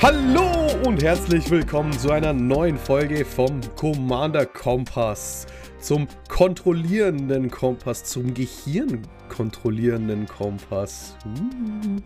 [0.00, 5.44] Hallo und herzlich willkommen zu einer neuen Folge vom Commander Kompass.
[5.80, 11.16] Zum kontrollierenden Kompass, zum Gehirn kontrollierenden Kompass.
[11.26, 12.00] Uh.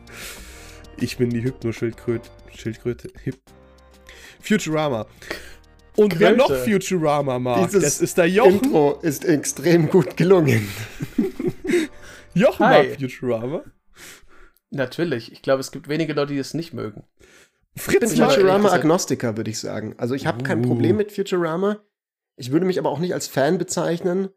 [0.96, 2.30] Ich bin die Hypno-Schildkröte.
[2.56, 3.10] Schildkröte.
[3.24, 3.38] Hip
[4.40, 5.06] Futurama.
[5.94, 6.20] Und Kröte.
[6.20, 8.54] wer noch Futurama mag, Dieses das ist der Jochen.
[8.54, 10.66] Intro ist extrem gut gelungen.
[12.34, 12.88] Jochen Hi.
[12.88, 13.64] mag Futurama.
[14.70, 15.30] Natürlich.
[15.30, 17.04] Ich glaube, es gibt wenige Leute, die es nicht mögen.
[17.76, 19.94] Fritz ich bin Futurama-Agnostiker, würde ich sagen.
[19.98, 20.44] Also ich habe uh.
[20.44, 21.80] kein Problem mit Futurama.
[22.36, 24.28] Ich würde mich aber auch nicht als Fan bezeichnen.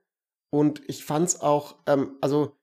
[0.49, 2.55] Und ich fand's auch, ähm, also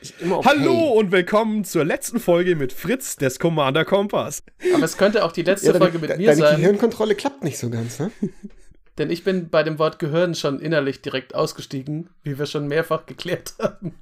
[0.00, 0.48] Okay.
[0.48, 4.44] Hallo und willkommen zur letzten Folge mit Fritz des Commander Kompass.
[4.72, 6.38] Aber es könnte auch die letzte ja, Folge mit mir deine sein.
[6.38, 8.12] Deine Gehirnkontrolle klappt nicht so ganz, ne?
[8.98, 13.06] Denn ich bin bei dem Wort Gehirn schon innerlich direkt ausgestiegen, wie wir schon mehrfach
[13.06, 13.94] geklärt haben.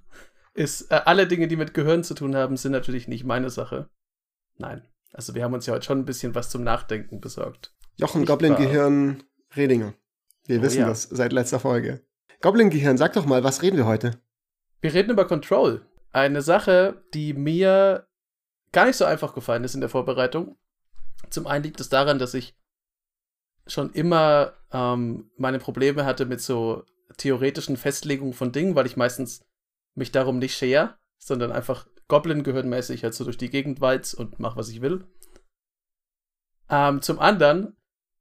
[0.52, 3.88] Ist, äh, alle Dinge, die mit Gehirn zu tun haben, sind natürlich nicht meine Sache.
[4.58, 4.82] Nein.
[5.16, 7.74] Also wir haben uns ja heute schon ein bisschen was zum Nachdenken besorgt.
[7.96, 9.22] Jochen Goblin-Gehirn
[9.56, 9.94] Redinger.
[10.46, 10.88] Wir oh, wissen ja.
[10.88, 12.04] das seit letzter Folge.
[12.42, 14.20] Goblin-Gehirn, sag doch mal, was reden wir heute?
[14.82, 15.86] Wir reden über Control.
[16.12, 18.06] Eine Sache, die mir
[18.72, 20.58] gar nicht so einfach gefallen ist in der Vorbereitung.
[21.30, 22.54] Zum einen liegt es daran, dass ich
[23.66, 26.84] schon immer ähm, meine Probleme hatte mit so
[27.16, 29.46] theoretischen Festlegungen von Dingen, weil ich meistens
[29.94, 34.56] mich darum nicht schere, sondern einfach Goblin-gehirnmäßig halt so durch die Gegend walz und mach,
[34.56, 35.06] was ich will.
[36.68, 37.76] Ähm, zum anderen,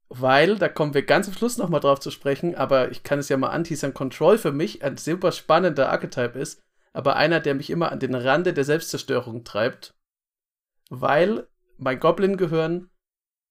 [0.08, 3.28] weil, da kommen wir ganz am Schluss nochmal drauf zu sprechen, aber ich kann es
[3.28, 7.70] ja mal anteasern, Control für mich ein super spannender Archetype ist, aber einer, der mich
[7.70, 9.94] immer an den Rande der Selbstzerstörung treibt,
[10.88, 11.48] weil
[11.78, 12.90] mein Goblin-Gehirn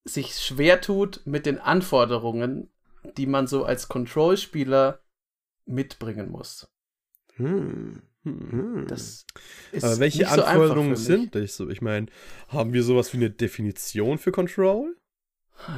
[0.06, 2.72] sich schwer tut mit den Anforderungen,
[3.18, 5.00] die man so als Control-Spieler
[5.66, 6.68] mitbringen muss.
[7.36, 8.02] Hm.
[8.26, 8.86] Hm.
[8.88, 9.26] Das
[9.72, 11.56] ist Aber welche Anforderungen so sind das?
[11.56, 12.08] So, ich meine,
[12.48, 14.96] haben wir sowas wie eine Definition für Control?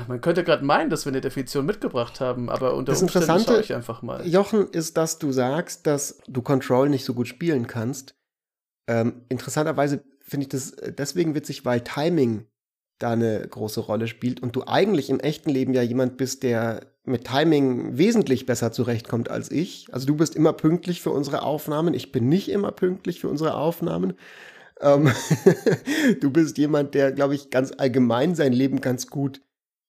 [0.07, 3.61] Man könnte gerade meinen, dass wir eine Definition mitgebracht haben, aber unter das Umständen Interessante,
[3.61, 4.27] ich einfach mal.
[4.27, 8.15] Jochen, ist, dass du sagst, dass du Control nicht so gut spielen kannst.
[8.87, 12.47] Ähm, interessanterweise finde ich das äh, deswegen witzig, weil Timing
[12.99, 16.96] da eine große Rolle spielt und du eigentlich im echten Leben ja jemand bist, der
[17.07, 19.87] mit Timing wesentlich besser zurechtkommt als ich.
[19.91, 23.55] Also du bist immer pünktlich für unsere Aufnahmen, ich bin nicht immer pünktlich für unsere
[23.55, 24.13] Aufnahmen.
[24.81, 25.11] Ähm
[26.21, 29.41] du bist jemand, der, glaube ich, ganz allgemein sein Leben ganz gut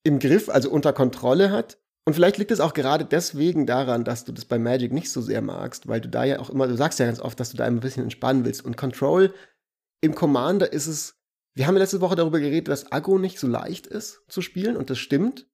[0.04, 1.78] im Griff, also unter Kontrolle hat.
[2.06, 5.20] Und vielleicht liegt es auch gerade deswegen daran, dass du das bei Magic nicht so
[5.20, 7.58] sehr magst, weil du da ja auch immer, du sagst ja ganz oft, dass du
[7.58, 8.64] da ein bisschen entspannen willst.
[8.64, 9.34] Und Control
[10.00, 11.18] im Commander ist es
[11.58, 14.90] wir haben letzte Woche darüber geredet, dass Agro nicht so leicht ist zu spielen und
[14.90, 15.48] das stimmt.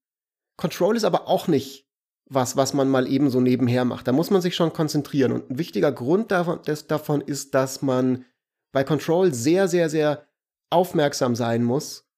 [0.57, 1.87] Control ist aber auch nicht
[2.27, 4.09] was, was man mal eben so nebenher macht.
[4.09, 5.33] Da muss man sich schon konzentrieren.
[5.33, 8.25] Und ein wichtiger Grund davon, des, davon ist, dass man
[8.73, 10.27] bei Control sehr, sehr, sehr
[10.71, 12.09] aufmerksam sein muss,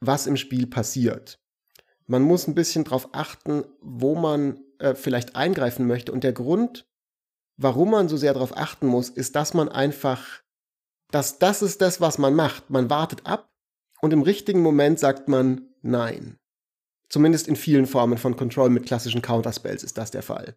[0.00, 1.38] was im Spiel passiert.
[2.06, 6.10] Man muss ein bisschen darauf achten, wo man äh, vielleicht eingreifen möchte.
[6.10, 6.88] Und der Grund,
[7.56, 10.42] warum man so sehr darauf achten muss, ist, dass man einfach
[11.10, 12.70] dass das ist das, was man macht.
[12.70, 13.50] Man wartet ab
[14.00, 16.38] und im richtigen Moment sagt man Nein.
[17.10, 20.56] Zumindest in vielen Formen von Control mit klassischen Counterspells ist das der Fall.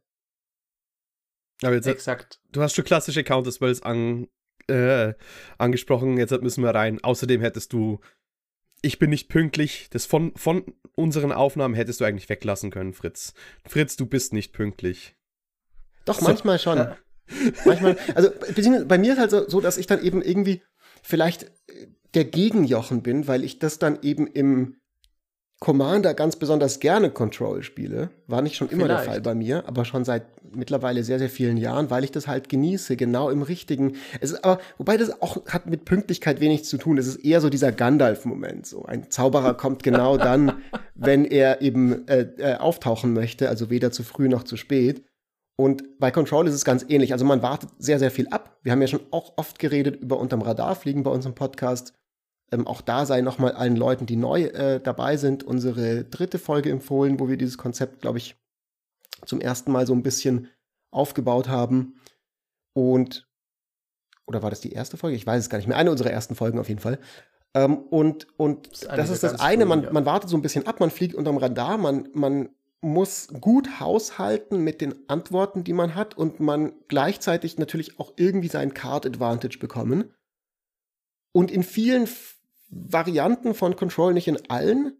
[1.63, 2.39] Aber jetzt, Exakt.
[2.51, 4.27] Du hast schon klassische Counterspells an,
[4.67, 5.13] äh,
[5.57, 7.03] angesprochen, jetzt müssen wir rein.
[7.03, 7.99] Außerdem hättest du
[8.83, 10.63] Ich bin nicht pünktlich, das von, von
[10.95, 13.33] unseren Aufnahmen hättest du eigentlich weglassen können, Fritz.
[13.65, 15.15] Fritz, du bist nicht pünktlich.
[16.05, 16.25] Doch, so.
[16.25, 16.77] manchmal schon.
[16.77, 16.97] Ja.
[17.65, 18.29] Manchmal, also
[18.85, 20.61] bei mir ist halt so, so, dass ich dann eben irgendwie
[21.01, 21.49] vielleicht
[22.13, 24.81] der Gegenjochen bin, weil ich das dann eben im
[25.59, 28.09] Commander ganz besonders gerne Control spiele.
[28.27, 29.05] War nicht schon immer Vielleicht.
[29.05, 30.25] der Fall bei mir, aber schon seit
[30.55, 33.95] mittlerweile sehr, sehr vielen Jahren, weil ich das halt genieße, genau im richtigen.
[34.19, 36.97] Es ist aber, wobei das auch hat mit Pünktlichkeit wenig zu tun.
[36.97, 38.65] Es ist eher so dieser Gandalf-Moment.
[38.67, 40.61] So ein Zauberer kommt genau dann,
[40.95, 45.03] wenn er eben äh, äh, auftauchen möchte, also weder zu früh noch zu spät.
[45.55, 47.13] Und bei Control ist es ganz ähnlich.
[47.13, 48.57] Also man wartet sehr, sehr viel ab.
[48.63, 51.93] Wir haben ja schon auch oft geredet über unterm Radar fliegen bei unserem Podcast.
[52.53, 56.69] Ähm, auch da sei nochmal allen Leuten, die neu äh, dabei sind, unsere dritte Folge
[56.69, 58.35] empfohlen, wo wir dieses Konzept, glaube ich,
[59.25, 60.49] zum ersten Mal so ein bisschen
[60.91, 61.95] aufgebaut haben.
[62.73, 63.27] Und,
[64.27, 65.17] oder war das die erste Folge?
[65.17, 65.77] Ich weiß es gar nicht mehr.
[65.77, 66.99] Eine unserer ersten Folgen auf jeden Fall.
[67.55, 70.67] Ähm, und und das ist, das, ist das eine, man, man wartet so ein bisschen
[70.67, 72.49] ab, man fliegt unterm Radar, man, man
[72.81, 78.49] muss gut haushalten mit den Antworten, die man hat und man gleichzeitig natürlich auch irgendwie
[78.49, 80.13] seinen Card Advantage bekommen.
[81.31, 82.07] Und in vielen
[82.73, 84.97] Varianten von Control, nicht in allen,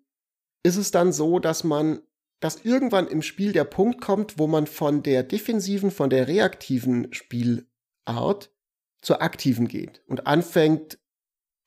[0.64, 2.02] ist es dann so, dass man,
[2.40, 7.14] dass irgendwann im Spiel der Punkt kommt, wo man von der defensiven, von der reaktiven
[7.14, 8.52] Spielart
[9.02, 11.00] zur aktiven geht und anfängt,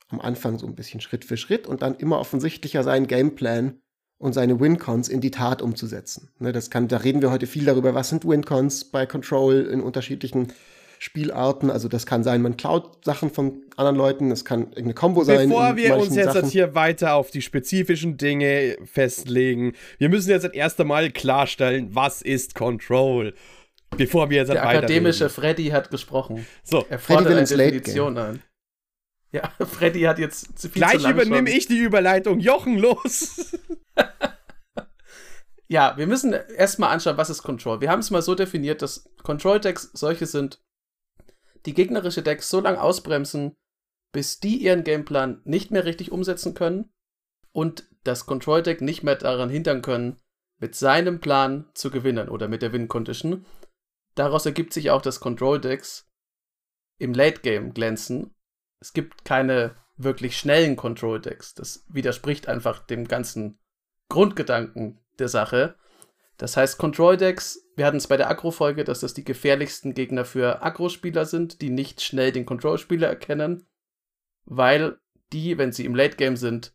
[0.09, 3.81] am Anfang so ein bisschen Schritt für Schritt und dann immer offensichtlicher seinen Gameplan
[4.19, 6.31] und seine Wincons in die Tat umzusetzen.
[6.39, 9.81] Ne, das kann, da reden wir heute viel darüber, was sind Wincons bei Control in
[9.81, 10.53] unterschiedlichen
[10.99, 11.71] Spielarten.
[11.71, 15.49] Also das kann sein, man klaut Sachen von anderen Leuten, das kann irgendeine Combo sein.
[15.49, 16.49] Bevor wir uns jetzt Sachen.
[16.49, 22.55] hier weiter auf die spezifischen Dinge festlegen, wir müssen jetzt erst einmal klarstellen, was ist
[22.55, 23.35] Control.
[23.97, 26.47] Bevor wir jetzt Der akademische Freddy hat gesprochen.
[26.65, 28.43] So, er fordert eine Definition an.
[29.33, 32.41] Ja, Freddy hat jetzt zu viel Gleich zu übernehme ich die Überleitung.
[32.41, 33.57] Jochen, los!
[35.69, 37.81] ja, wir müssen erstmal anschauen, was ist Control.
[37.81, 40.61] Wir haben es mal so definiert, dass Control-Decks solche sind,
[41.67, 43.57] die gegnerische Decks so lange ausbremsen,
[44.13, 46.91] bis die ihren Gameplan nicht mehr richtig umsetzen können
[47.53, 50.17] und das Control-Deck nicht mehr daran hindern können,
[50.59, 53.45] mit seinem Plan zu gewinnen oder mit der Win-Condition.
[54.15, 56.09] Daraus ergibt sich auch, dass Control-Decks
[56.99, 58.35] im Late-Game glänzen.
[58.81, 61.55] Es gibt keine wirklich schnellen Control-Decks.
[61.55, 63.59] Das widerspricht einfach dem ganzen
[64.09, 65.77] Grundgedanken der Sache.
[66.37, 70.63] Das heißt, Control-Decks, wir hatten es bei der Agro-Folge, dass das die gefährlichsten Gegner für
[70.63, 73.67] Agro-Spieler sind, die nicht schnell den Control-Spieler erkennen,
[74.45, 74.99] weil
[75.33, 76.75] die, wenn sie im Late-Game sind,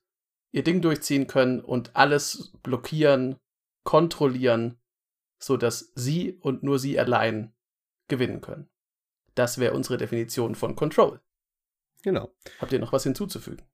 [0.52, 3.38] ihr Ding durchziehen können und alles blockieren,
[3.84, 4.80] kontrollieren,
[5.40, 7.54] sodass sie und nur sie allein
[8.08, 8.70] gewinnen können.
[9.36, 11.22] Das wäre unsere Definition von Control.
[12.04, 12.34] Genau.
[12.60, 13.66] Habt ihr noch was hinzuzufügen?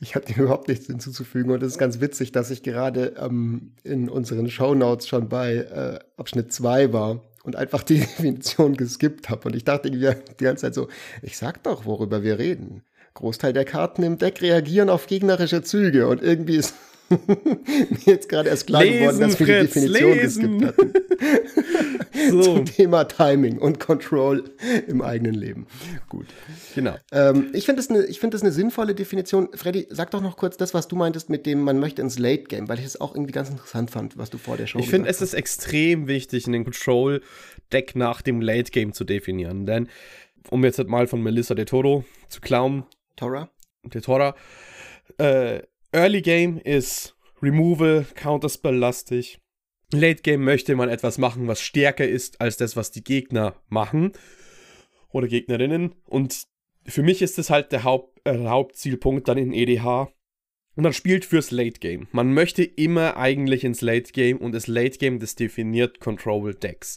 [0.00, 3.72] Ich habe dem überhaupt nichts hinzuzufügen und es ist ganz witzig, dass ich gerade ähm,
[3.82, 9.48] in unseren Shownotes schon bei äh, Abschnitt 2 war und einfach die Definition geskippt habe.
[9.48, 10.88] Und ich dachte irgendwie die ganze Zeit so,
[11.22, 12.82] ich sag doch, worüber wir reden.
[13.14, 16.74] Großteil der Karten im Deck reagieren auf gegnerische Züge und irgendwie ist
[17.26, 20.58] mir jetzt gerade erst klar lesen, geworden, dass wir die Definition lesen.
[20.58, 20.92] geskippt hatten.
[22.30, 22.42] so.
[22.42, 24.44] Zum Thema Timing und Control
[24.86, 25.66] im eigenen Leben.
[26.08, 26.26] Gut.
[26.74, 26.96] Genau.
[27.12, 29.48] Ähm, ich finde das, eine, find das eine sinnvolle Definition.
[29.54, 32.44] Freddy, sag doch noch kurz das, was du meintest mit dem, man möchte ins Late
[32.44, 34.88] Game, weil ich es auch irgendwie ganz interessant fand, was du vor der Show Ich
[34.88, 39.66] finde, es ist extrem wichtig, in den Control-Deck nach dem Late Game zu definieren.
[39.66, 39.88] Denn,
[40.50, 42.84] um jetzt mal von Melissa de Toro zu klauen.
[43.16, 43.50] Tora?
[43.84, 44.34] De Tora.
[45.18, 45.62] Äh,
[45.94, 49.38] Early Game ist Removal, Counterspell-lastig.
[49.92, 54.12] Late Game möchte man etwas machen, was stärker ist als das, was die Gegner machen.
[55.10, 55.94] Oder Gegnerinnen.
[56.06, 56.44] Und
[56.86, 60.08] für mich ist das halt der Haupt, äh, Hauptzielpunkt dann in EDH.
[60.76, 62.08] Und man spielt fürs Late Game.
[62.12, 66.96] Man möchte immer eigentlich ins Late Game und das Late Game, das definiert Control Decks.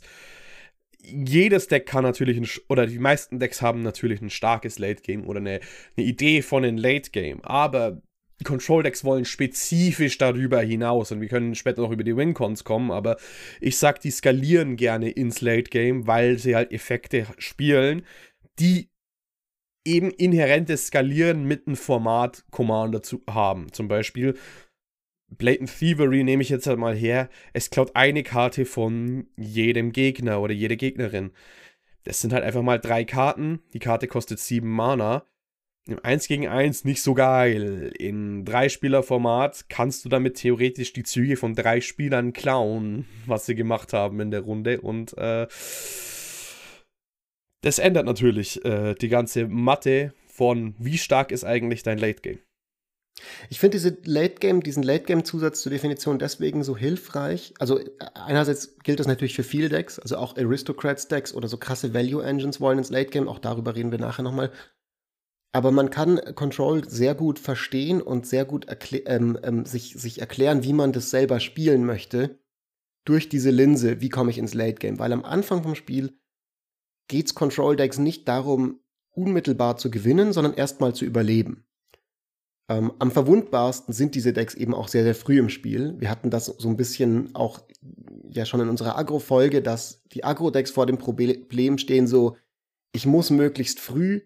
[1.01, 5.27] Jedes Deck kann natürlich, ein, oder die meisten Decks haben natürlich ein starkes Late Game
[5.27, 5.59] oder eine,
[5.97, 7.43] eine Idee von einem Late Game.
[7.43, 8.01] Aber
[8.43, 12.91] Control Decks wollen spezifisch darüber hinaus und wir können später noch über die Wincons kommen,
[12.91, 13.17] aber
[13.61, 18.05] ich sag, die skalieren gerne ins Late Game, weil sie halt Effekte spielen,
[18.59, 18.89] die
[19.85, 23.71] eben inhärentes Skalieren mit einem Format Commander zu haben.
[23.71, 24.35] Zum Beispiel
[25.29, 27.29] Blatant Thievery nehme ich jetzt halt mal her.
[27.53, 31.31] Es klaut eine Karte von jedem Gegner oder jede Gegnerin.
[32.03, 33.61] Das sind halt einfach mal drei Karten.
[33.73, 35.25] Die Karte kostet sieben Mana
[35.87, 37.91] im 1 gegen 1 nicht so geil.
[37.97, 43.93] In Drei-Spieler-Format kannst du damit theoretisch die Züge von drei Spielern klauen, was sie gemacht
[43.93, 44.81] haben in der Runde.
[44.81, 45.47] Und äh,
[47.61, 52.39] das ändert natürlich äh, die ganze Matte von wie stark ist eigentlich dein Late Game.
[53.49, 57.53] Ich finde diese Late Game, diesen Late Game Zusatz zur Definition deswegen so hilfreich.
[57.59, 57.79] Also
[58.13, 62.23] einerseits gilt das natürlich für viele Decks, also auch Aristocrats Decks oder so krasse Value
[62.23, 63.29] Engines wollen ins Late Game.
[63.29, 64.51] Auch darüber reden wir nachher nochmal.
[65.55, 68.67] Aber man kann Control sehr gut verstehen und sehr gut
[69.05, 72.39] ähm, ähm, sich, sich erklären, wie man das selber spielen möchte,
[73.05, 74.99] durch diese Linse, wie komme ich ins Late Game.
[74.99, 76.19] Weil am Anfang vom Spiel
[77.07, 78.81] geht es Control Decks nicht darum,
[79.11, 81.63] unmittelbar zu gewinnen, sondern erstmal zu überleben.
[82.67, 85.95] Ähm, am verwundbarsten sind diese Decks eben auch sehr, sehr früh im Spiel.
[85.99, 87.61] Wir hatten das so ein bisschen auch
[88.29, 92.35] ja schon in unserer Agro-Folge, dass die Agro-Decks vor dem Problem stehen, so,
[92.91, 94.19] ich muss möglichst früh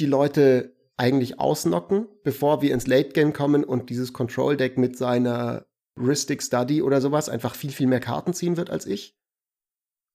[0.00, 4.98] die Leute eigentlich ausnocken, bevor wir ins Late Game kommen und dieses Control Deck mit
[4.98, 5.66] seiner
[5.98, 9.16] Ristic Study oder sowas einfach viel, viel mehr Karten ziehen wird als ich.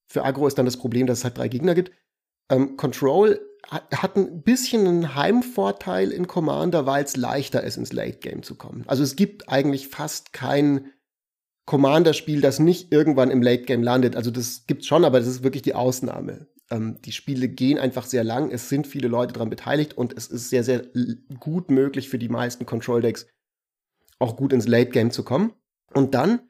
[0.08, 1.90] Für Agro ist dann das Problem, dass es halt drei Gegner gibt.
[2.50, 8.18] Ähm, Control hat ein bisschen einen Heimvorteil in Commander, weil es leichter ist, ins Late
[8.18, 8.84] Game zu kommen.
[8.86, 10.92] Also es gibt eigentlich fast kein
[11.66, 14.14] Commander-Spiel, das nicht irgendwann im Late Game landet.
[14.14, 16.46] Also das gibt's schon, aber das ist wirklich die Ausnahme.
[16.70, 20.26] Ähm, die Spiele gehen einfach sehr lang, es sind viele Leute daran beteiligt und es
[20.26, 20.84] ist sehr, sehr
[21.38, 23.26] gut möglich für die meisten Control-Decks
[24.18, 25.52] auch gut ins Late-Game zu kommen.
[25.92, 26.40] Und dann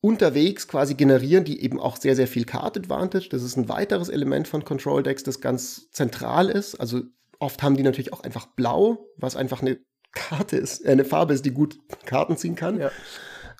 [0.00, 3.28] unterwegs quasi generieren die eben auch sehr, sehr viel Card Advantage.
[3.30, 6.74] Das ist ein weiteres Element von Control Decks, das ganz zentral ist.
[6.74, 7.02] Also
[7.44, 9.78] Oft haben die natürlich auch einfach blau, was einfach eine
[10.12, 12.80] Karte ist, äh, eine Farbe ist, die gut Karten ziehen kann.
[12.80, 12.90] Ja.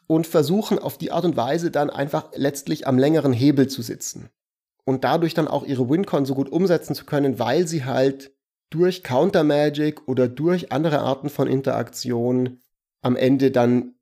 [0.06, 4.30] Und versuchen auf die Art und Weise dann einfach letztlich am längeren Hebel zu sitzen.
[4.84, 8.34] Und dadurch dann auch ihre Wincon so gut umsetzen zu können, weil sie halt
[8.70, 12.60] durch Counter Magic oder durch andere Arten von Interaktion
[13.02, 13.94] am Ende dann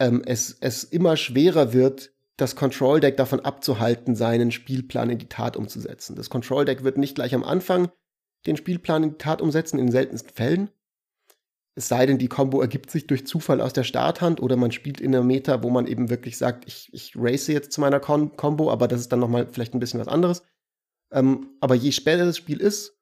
[0.00, 5.28] ähm, es, es immer schwerer wird, das Control Deck davon abzuhalten, seinen Spielplan in die
[5.28, 6.16] Tat umzusetzen.
[6.16, 7.90] Das Control Deck wird nicht gleich am Anfang
[8.46, 10.70] den Spielplan in die Tat umsetzen, in seltensten Fällen.
[11.76, 15.00] Es sei denn, die Combo ergibt sich durch Zufall aus der Starthand oder man spielt
[15.00, 18.36] in einer Meta, wo man eben wirklich sagt, ich, ich race jetzt zu meiner Con
[18.36, 20.44] Combo, aber das ist dann nochmal vielleicht ein bisschen was anderes.
[21.12, 22.96] Ähm, aber je später das Spiel ist,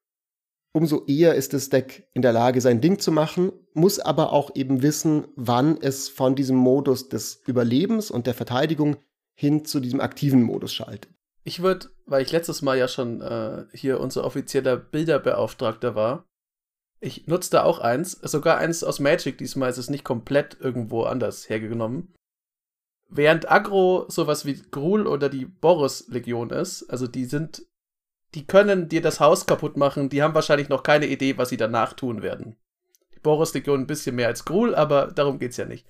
[0.72, 4.54] umso eher ist das Deck in der Lage, sein Ding zu machen, muss aber auch
[4.54, 8.96] eben wissen, wann es von diesem Modus des Überlebens und der Verteidigung
[9.34, 11.12] hin zu diesem aktiven Modus schaltet.
[11.44, 16.24] Ich würde, weil ich letztes Mal ja schon äh, hier unser offizieller Bilderbeauftragter war,
[17.02, 21.02] ich nutze da auch eins, sogar eins aus Magic, diesmal ist es nicht komplett irgendwo
[21.02, 22.14] anders hergenommen.
[23.08, 27.66] Während Agro sowas wie Grul oder die Boris-Legion ist, also die sind,
[28.34, 31.56] die können dir das Haus kaputt machen, die haben wahrscheinlich noch keine Idee, was sie
[31.56, 32.56] danach tun werden.
[33.14, 35.86] Die Boris-Legion ein bisschen mehr als Grul, aber darum geht's ja nicht.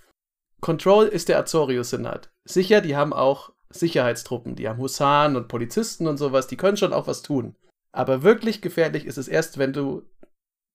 [0.62, 2.32] Control ist der Azorius-Senat.
[2.44, 6.94] Sicher, die haben auch Sicherheitstruppen, die haben Husaren und Polizisten und sowas, die können schon
[6.94, 7.54] auch was tun.
[7.92, 10.04] Aber wirklich gefährlich ist es erst, wenn du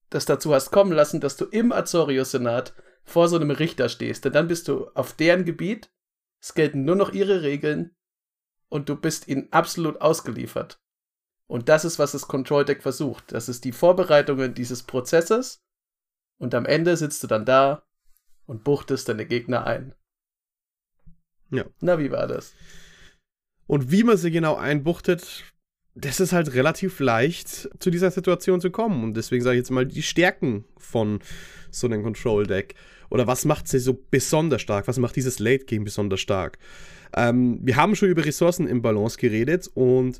[0.09, 2.73] das dazu hast kommen lassen, dass du im Azorius-Senat
[3.03, 4.25] vor so einem Richter stehst.
[4.25, 5.91] Denn dann bist du auf deren Gebiet,
[6.41, 7.95] es gelten nur noch ihre Regeln
[8.69, 10.79] und du bist ihnen absolut ausgeliefert.
[11.47, 13.31] Und das ist, was das Control Deck versucht.
[13.31, 15.63] Das ist die Vorbereitungen dieses Prozesses
[16.37, 17.83] und am Ende sitzt du dann da
[18.45, 19.95] und buchtest deine Gegner ein.
[21.49, 21.65] Ja.
[21.79, 22.53] Na, wie war das?
[23.65, 25.43] Und wie man sie genau einbuchtet,
[25.99, 29.03] das ist halt relativ leicht, zu dieser Situation zu kommen.
[29.03, 31.19] Und deswegen sage ich jetzt mal die Stärken von
[31.71, 32.75] so einem Control-Deck.
[33.09, 34.87] Oder was macht sie so besonders stark?
[34.87, 36.59] Was macht dieses Late-Game besonders stark?
[37.15, 40.19] Ähm, wir haben schon über Ressourcen im Balance geredet und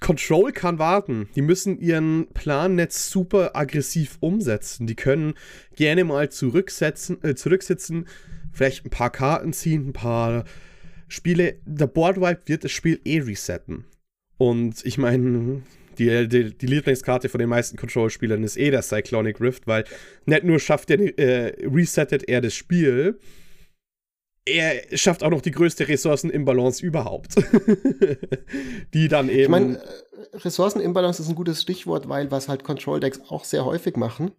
[0.00, 1.28] Control kann warten.
[1.34, 4.86] Die müssen ihren Plan nicht super aggressiv umsetzen.
[4.86, 5.34] Die können
[5.76, 8.06] gerne mal zurücksetzen, äh, zurücksitzen,
[8.52, 10.44] vielleicht ein paar Karten ziehen, ein paar
[11.08, 11.56] Spiele.
[11.64, 13.86] Der Boardwipe wird das Spiel eh resetten.
[14.36, 15.62] Und ich meine,
[15.98, 19.84] die, die, die, Lieblingskarte von den meisten Control-Spielern ist eh der Cyclonic Rift, weil
[20.26, 23.18] nicht nur schafft er, äh, resettet er das Spiel,
[24.46, 27.36] er schafft auch noch die größte Ressourcen-Imbalance überhaupt.
[28.94, 29.42] die dann eben.
[29.42, 33.96] Ich meine, äh, Ressourcen-Imbalance ist ein gutes Stichwort, weil was halt Control-Decks auch sehr häufig
[33.96, 34.32] machen.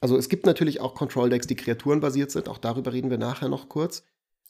[0.00, 3.68] Also es gibt natürlich auch Control-Decks, die kreaturenbasiert sind, auch darüber reden wir nachher noch
[3.68, 4.04] kurz.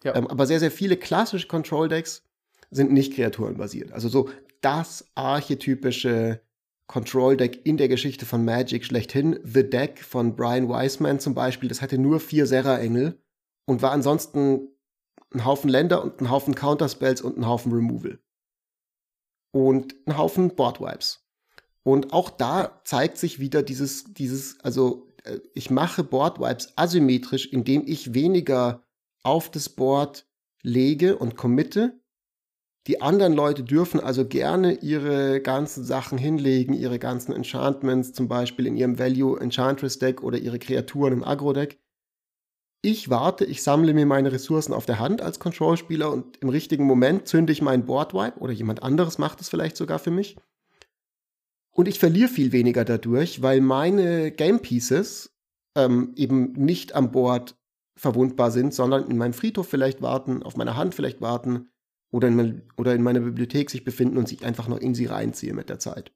[0.04, 0.14] Ja.
[0.14, 2.22] Ähm, aber sehr, sehr viele klassische Control-Decks
[2.70, 3.92] sind nicht kreaturenbasiert.
[3.92, 4.28] Also so
[4.60, 6.40] das archetypische
[6.86, 9.38] Control-Deck in der Geschichte von Magic schlechthin.
[9.44, 13.22] The Deck von Brian Wiseman zum Beispiel, das hatte nur vier Serra-Engel
[13.66, 14.68] und war ansonsten
[15.34, 18.18] ein Haufen Länder und ein Haufen Counterspells und ein Haufen Removal.
[19.52, 21.26] Und ein Haufen Boardwipes.
[21.82, 27.86] Und auch da zeigt sich wieder dieses, dieses, also äh, ich mache Boardwipes asymmetrisch, indem
[27.86, 28.86] ich weniger
[29.22, 30.26] auf das Board
[30.62, 32.00] lege und committe,
[32.88, 38.66] die anderen Leute dürfen also gerne ihre ganzen Sachen hinlegen, ihre ganzen Enchantments, zum Beispiel
[38.66, 41.78] in ihrem Value Enchantress Deck oder ihre Kreaturen im Agro Deck.
[42.80, 46.86] Ich warte, ich sammle mir meine Ressourcen auf der Hand als Control-Spieler und im richtigen
[46.86, 50.36] Moment zünde ich meinen Boardwipe oder jemand anderes macht es vielleicht sogar für mich.
[51.70, 55.36] Und ich verliere viel weniger dadurch, weil meine Game Pieces
[55.76, 57.54] ähm, eben nicht am Board
[57.96, 61.68] verwundbar sind, sondern in meinem Friedhof vielleicht warten, auf meiner Hand vielleicht warten
[62.10, 65.06] oder in, mein, oder in meiner Bibliothek sich befinden und sich einfach noch in sie
[65.06, 66.12] reinziehe mit der Zeit.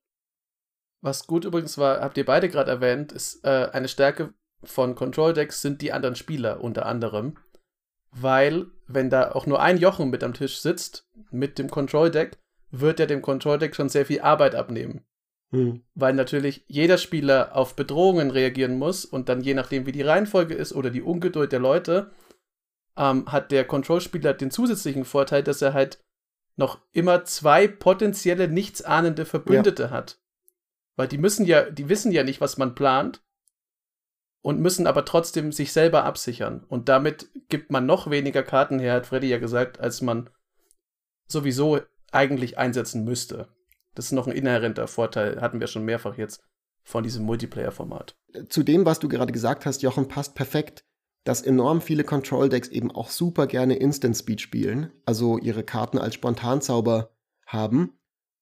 [1.02, 4.34] Was gut übrigens war, habt ihr beide gerade erwähnt, ist äh, eine Stärke
[4.64, 7.36] von Control Decks sind die anderen Spieler unter anderem.
[8.12, 12.38] Weil, wenn da auch nur ein Jochen mit am Tisch sitzt, mit dem Control Deck,
[12.70, 15.04] wird er dem Control Deck schon sehr viel Arbeit abnehmen.
[15.50, 15.82] Hm.
[15.94, 20.54] Weil natürlich jeder Spieler auf Bedrohungen reagieren muss und dann je nachdem, wie die Reihenfolge
[20.54, 22.12] ist oder die Ungeduld der Leute,
[22.96, 26.02] ähm, hat der Control-Spieler den zusätzlichen Vorteil, dass er halt
[26.56, 29.90] noch immer zwei potenzielle nichtsahnende Verbündete ja.
[29.90, 30.20] hat.
[30.96, 33.22] Weil die müssen ja, die wissen ja nicht, was man plant
[34.42, 36.64] und müssen aber trotzdem sich selber absichern.
[36.68, 40.28] Und damit gibt man noch weniger Karten her, hat Freddy ja gesagt, als man
[41.26, 41.80] sowieso
[42.10, 43.48] eigentlich einsetzen müsste.
[43.94, 46.42] Das ist noch ein inhärenter Vorteil, hatten wir schon mehrfach jetzt
[46.82, 48.16] von diesem Multiplayer-Format.
[48.48, 50.84] Zu dem, was du gerade gesagt hast, Jochen, passt perfekt
[51.24, 56.14] dass enorm viele Control-Decks eben auch super gerne Instant Speed spielen, also ihre Karten als
[56.14, 57.10] Spontanzauber
[57.46, 57.92] haben.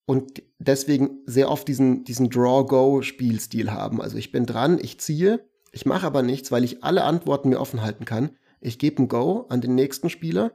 [0.06, 4.00] und deswegen sehr oft diesen, diesen Draw-Go-Spielstil haben.
[4.02, 7.60] Also ich bin dran, ich ziehe, ich mache aber nichts, weil ich alle Antworten mir
[7.60, 8.30] offen halten kann.
[8.60, 10.52] Ich gebe ein Go an den nächsten Spieler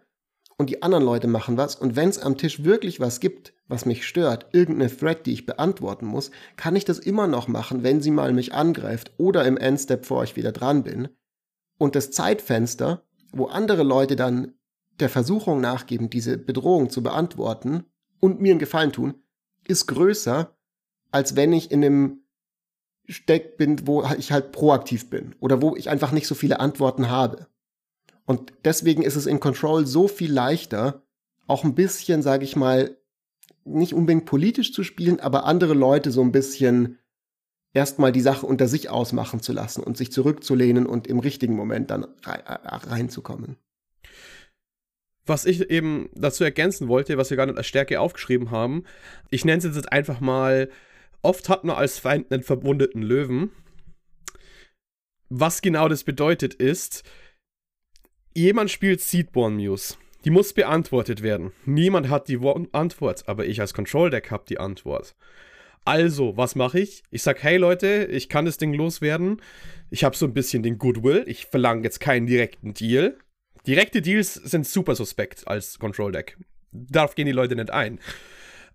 [0.58, 1.76] und die anderen Leute machen was.
[1.76, 5.46] Und wenn es am Tisch wirklich was gibt, was mich stört, irgendeine Thread, die ich
[5.46, 9.58] beantworten muss, kann ich das immer noch machen, wenn sie mal mich angreift oder im
[9.58, 11.10] Endstep, bevor ich wieder dran bin.
[11.78, 14.54] Und das Zeitfenster, wo andere Leute dann
[15.00, 17.84] der Versuchung nachgeben, diese Bedrohung zu beantworten
[18.20, 19.16] und mir einen Gefallen tun,
[19.68, 20.56] ist größer,
[21.12, 22.22] als wenn ich in einem
[23.08, 27.10] Steck bin, wo ich halt proaktiv bin oder wo ich einfach nicht so viele Antworten
[27.10, 27.48] habe.
[28.26, 31.04] Und deswegen ist es in Control so viel leichter,
[31.46, 32.98] auch ein bisschen, sage ich mal,
[33.66, 36.98] nicht unbedingt politisch zu spielen, aber andere Leute so ein bisschen
[37.76, 41.92] erstmal die Sache unter sich ausmachen zu lassen und sich zurückzulehnen und im richtigen Moment
[41.92, 43.58] dann reinzukommen.
[45.28, 48.86] Was ich eben dazu ergänzen wollte, was wir gar nicht als Stärke aufgeschrieben haben,
[49.30, 50.70] ich nenne es jetzt einfach mal,
[51.22, 53.52] oft hat man als Feind einen verwundeten Löwen.
[55.30, 57.04] Was genau das bedeutet ist,
[58.36, 59.96] jemand spielt Seedborn Muse.
[60.24, 61.52] Die muss beantwortet werden.
[61.66, 62.40] Niemand hat die
[62.72, 65.16] Antwort, aber ich als Control Deck habe die Antwort.
[65.86, 67.04] Also, was mache ich?
[67.12, 69.40] Ich sage, hey Leute, ich kann das Ding loswerden.
[69.92, 71.24] Ich habe so ein bisschen den Goodwill.
[71.28, 73.20] Ich verlange jetzt keinen direkten Deal.
[73.68, 76.38] Direkte Deals sind super suspekt als Control Deck.
[76.72, 78.00] Darauf gehen die Leute nicht ein.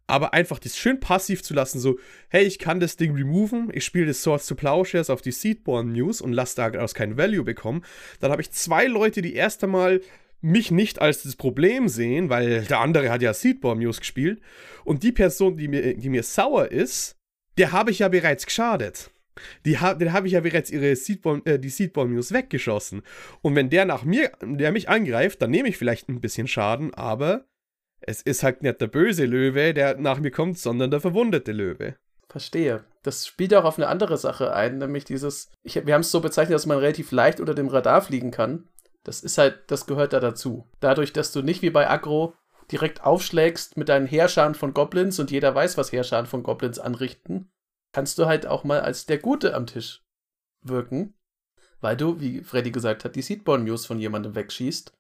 [0.07, 1.99] Aber einfach das schön passiv zu lassen, so,
[2.29, 5.93] hey, ich kann das Ding removen, ich spiele das Swords to Plowshares auf die Seedborn
[5.93, 7.85] News und lasse daraus kein Value bekommen.
[8.21, 10.01] Dann habe ich zwei Leute, die erst einmal
[10.41, 14.41] mich nicht als das Problem sehen, weil der andere hat ja Seedborn News gespielt.
[14.85, 17.17] Und die Person, die mir, die mir sauer ist,
[17.59, 19.11] der habe ich ja bereits geschadet.
[19.65, 23.03] Die ha den habe ich ja bereits ihre Seedborn, äh, die Seedborn News weggeschossen.
[23.43, 26.95] Und wenn der nach mir, der mich angreift, dann nehme ich vielleicht ein bisschen Schaden,
[26.95, 27.47] aber
[28.01, 31.97] es ist halt nicht der böse Löwe, der nach mir kommt, sondern der verwundete Löwe.
[32.29, 32.85] Verstehe.
[33.03, 36.21] Das spielt auch auf eine andere Sache ein, nämlich dieses, ich, wir haben es so
[36.21, 38.69] bezeichnet, dass man relativ leicht unter dem Radar fliegen kann.
[39.05, 40.69] Das ist halt, das gehört da dazu.
[40.81, 42.35] Dadurch, dass du nicht wie bei Agro
[42.71, 47.51] direkt aufschlägst mit deinen Heerscharen von Goblins und jeder weiß, was Heerscharen von Goblins anrichten,
[47.93, 50.05] kannst du halt auch mal als der Gute am Tisch
[50.63, 51.15] wirken,
[51.81, 54.93] weil du, wie Freddy gesagt hat, die Seedborn News von jemandem wegschießt.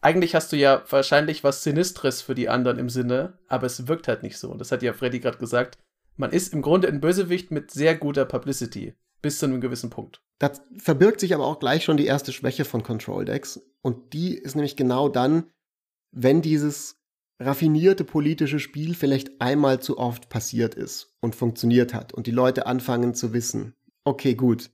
[0.00, 4.06] Eigentlich hast du ja wahrscheinlich was Sinistres für die anderen im Sinne, aber es wirkt
[4.06, 4.50] halt nicht so.
[4.50, 5.78] Und das hat ja Freddy gerade gesagt.
[6.16, 8.94] Man ist im Grunde ein Bösewicht mit sehr guter Publicity.
[9.22, 10.22] Bis zu einem gewissen Punkt.
[10.38, 13.60] Da verbirgt sich aber auch gleich schon die erste Schwäche von Control Decks.
[13.82, 15.50] Und die ist nämlich genau dann,
[16.12, 16.96] wenn dieses
[17.40, 22.66] raffinierte politische Spiel vielleicht einmal zu oft passiert ist und funktioniert hat und die Leute
[22.66, 24.70] anfangen zu wissen, okay, gut.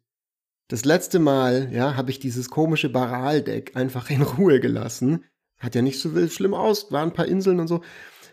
[0.68, 5.24] Das letzte Mal, ja, habe ich dieses komische Baral-Deck einfach in Ruhe gelassen.
[5.58, 7.82] Hat ja nicht so schlimm aus, waren ein paar Inseln und so.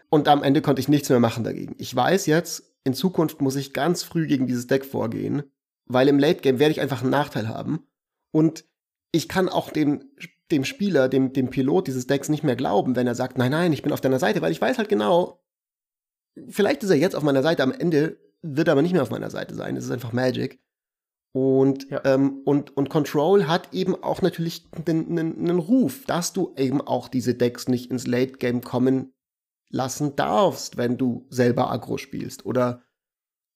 [0.09, 1.75] Und am Ende konnte ich nichts mehr machen dagegen.
[1.77, 5.43] Ich weiß jetzt, in Zukunft muss ich ganz früh gegen dieses Deck vorgehen
[5.93, 7.87] weil im Late Game werde ich einfach einen Nachteil haben.
[8.31, 8.65] Und
[9.11, 10.11] ich kann auch dem,
[10.51, 13.73] dem Spieler, dem, dem Pilot dieses Decks nicht mehr glauben, wenn er sagt, nein, nein,
[13.73, 15.43] ich bin auf deiner Seite, weil ich weiß halt genau,
[16.47, 19.11] vielleicht ist er jetzt auf meiner Seite, am Ende wird er aber nicht mehr auf
[19.11, 19.75] meiner Seite sein.
[19.75, 20.59] Es ist einfach Magic.
[21.33, 22.01] Und, ja.
[22.03, 27.07] ähm, und, und Control hat eben auch natürlich einen, einen Ruf, dass du eben auch
[27.07, 29.13] diese Decks nicht ins Late Game kommen
[29.69, 32.83] lassen darfst, wenn du selber Aggro spielst oder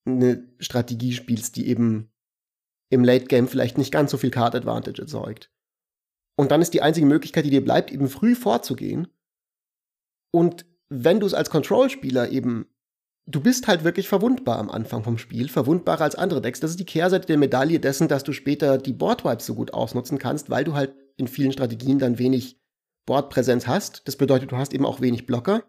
[0.06, 2.12] eine Strategie spielst, die eben
[2.90, 5.52] im Late Game vielleicht nicht ganz so viel Card Advantage erzeugt.
[6.38, 9.08] Und dann ist die einzige Möglichkeit, die dir bleibt, eben früh vorzugehen.
[10.32, 12.68] Und wenn du es als Control-Spieler eben,
[13.26, 16.60] du bist halt wirklich verwundbar am Anfang vom Spiel, verwundbarer als andere Decks.
[16.60, 20.20] Das ist die Kehrseite der Medaille dessen, dass du später die Boardwipes so gut ausnutzen
[20.20, 22.60] kannst, weil du halt in vielen Strategien dann wenig
[23.06, 24.08] Boardpräsenz hast.
[24.08, 25.64] Das bedeutet, du hast eben auch wenig Blocker.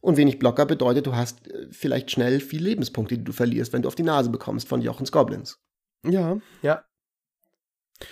[0.00, 3.82] Und wenig Blocker bedeutet, du hast äh, vielleicht schnell viele Lebenspunkte, die du verlierst, wenn
[3.82, 5.60] du auf die Nase bekommst von Jochens Goblins.
[6.04, 6.38] Ja.
[6.62, 6.84] Ja.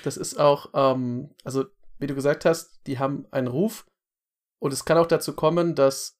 [0.04, 1.64] Das ist auch, ähm, also
[1.98, 3.86] wie du gesagt hast, die haben einen Ruf
[4.60, 6.16] und es kann auch dazu kommen, dass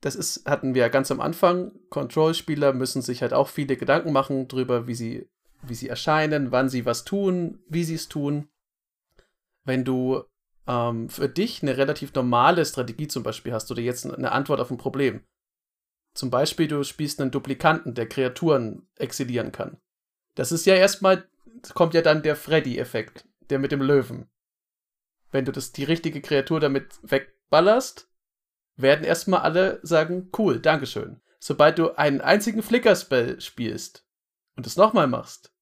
[0.00, 4.12] das ist, hatten wir ja ganz am Anfang, Control-Spieler müssen sich halt auch viele Gedanken
[4.12, 5.28] machen darüber, wie sie,
[5.62, 8.48] wie sie erscheinen, wann sie was tun, wie sie es tun.
[9.64, 10.22] Wenn du
[10.66, 14.70] ähm, für dich eine relativ normale Strategie zum Beispiel hast oder jetzt eine Antwort auf
[14.70, 15.24] ein Problem.
[16.14, 19.78] Zum Beispiel, du spielst einen Duplikanten, der Kreaturen exilieren kann.
[20.36, 21.26] Das ist ja erstmal,
[21.74, 24.30] kommt ja dann der Freddy-Effekt, der mit dem Löwen.
[25.32, 28.08] Wenn du das, die richtige Kreatur damit wegballerst,
[28.76, 31.20] werden erstmal alle sagen, cool, Dankeschön.
[31.40, 34.06] Sobald du einen einzigen Flicker-Spell spielst
[34.56, 35.52] und es nochmal machst,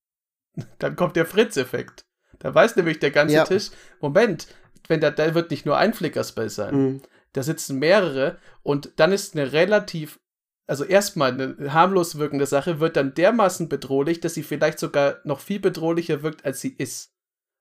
[0.78, 2.04] dann kommt der Fritz-Effekt.
[2.40, 3.44] Da weiß nämlich der ganze ja.
[3.44, 4.48] Tisch, Moment,
[4.88, 6.74] wenn da, da wird nicht nur ein Flicker-Spell sein.
[6.74, 7.02] Mhm.
[7.32, 10.20] Da sitzen mehrere und dann ist eine relativ
[10.66, 15.40] also erstmal eine harmlos wirkende Sache, wird dann dermaßen bedrohlich, dass sie vielleicht sogar noch
[15.40, 17.14] viel bedrohlicher wirkt, als sie ist.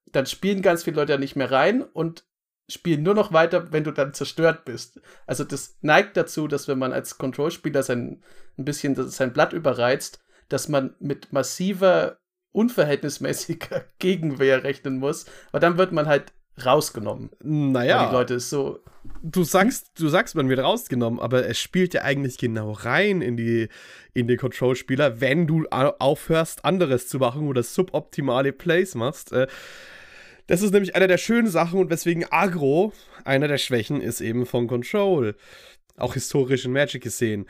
[0.06, 2.26] Dann spielen ganz viele Leute nicht mehr rein und
[2.70, 5.02] spielen nur noch weiter, wenn du dann zerstört bist.
[5.28, 8.24] Also das neigt dazu, dass wenn man als Control-Spieler sein,
[8.58, 12.20] ein bisschen sein Blatt überreizt, dass man mit massiver,
[12.54, 17.30] unverhältnismäßiger Gegenwehr rechnen muss, weil dann wird man halt rausgenommen.
[17.42, 18.00] Naja.
[18.00, 18.80] Weil die Leute so.
[19.22, 23.38] Du sagst, du sagst, man wird rausgenommen, aber es spielt ja eigentlich genau rein in
[23.38, 23.70] die,
[24.14, 29.32] in den Control-Spieler, wenn du aufhörst, anderes zu machen oder suboptimale Plays machst.
[29.32, 29.48] Äh,
[30.48, 34.46] das ist nämlich eine der schönen Sachen und weswegen Agro einer der Schwächen ist eben
[34.46, 35.36] von Control.
[35.98, 37.48] Auch historisch in Magic gesehen.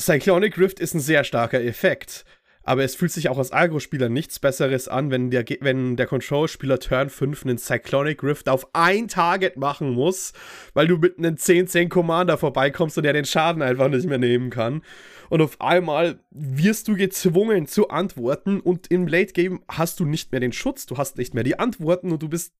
[0.00, 2.24] Cyclonic Rift ist ein sehr starker Effekt
[2.64, 6.78] aber es fühlt sich auch als Agro-Spieler nichts Besseres an, wenn der, wenn der Control-Spieler
[6.78, 10.32] Turn 5 einen Cyclonic Rift auf ein Target machen muss,
[10.74, 14.50] weil du mit einem 10-10 Commander vorbeikommst und der den Schaden einfach nicht mehr nehmen
[14.50, 14.82] kann.
[15.28, 20.30] Und auf einmal wirst du gezwungen zu antworten und im Late Game hast du nicht
[20.30, 22.52] mehr den Schutz, du hast nicht mehr die Antworten und du bist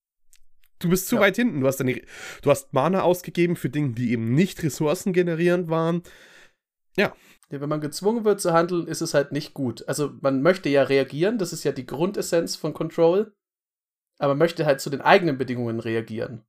[0.79, 1.21] du bist zu ja.
[1.21, 1.61] weit hinten.
[1.61, 2.01] Du hast, deine,
[2.41, 6.03] du hast Mana ausgegeben für Dinge, die eben nicht ressourcengenerierend waren.
[6.97, 7.15] Ja,
[7.53, 9.87] ja, wenn man gezwungen wird zu handeln, ist es halt nicht gut.
[9.87, 13.31] Also man möchte ja reagieren, das ist ja die Grundessenz von Control,
[14.17, 16.43] aber man möchte halt zu den eigenen Bedingungen reagieren.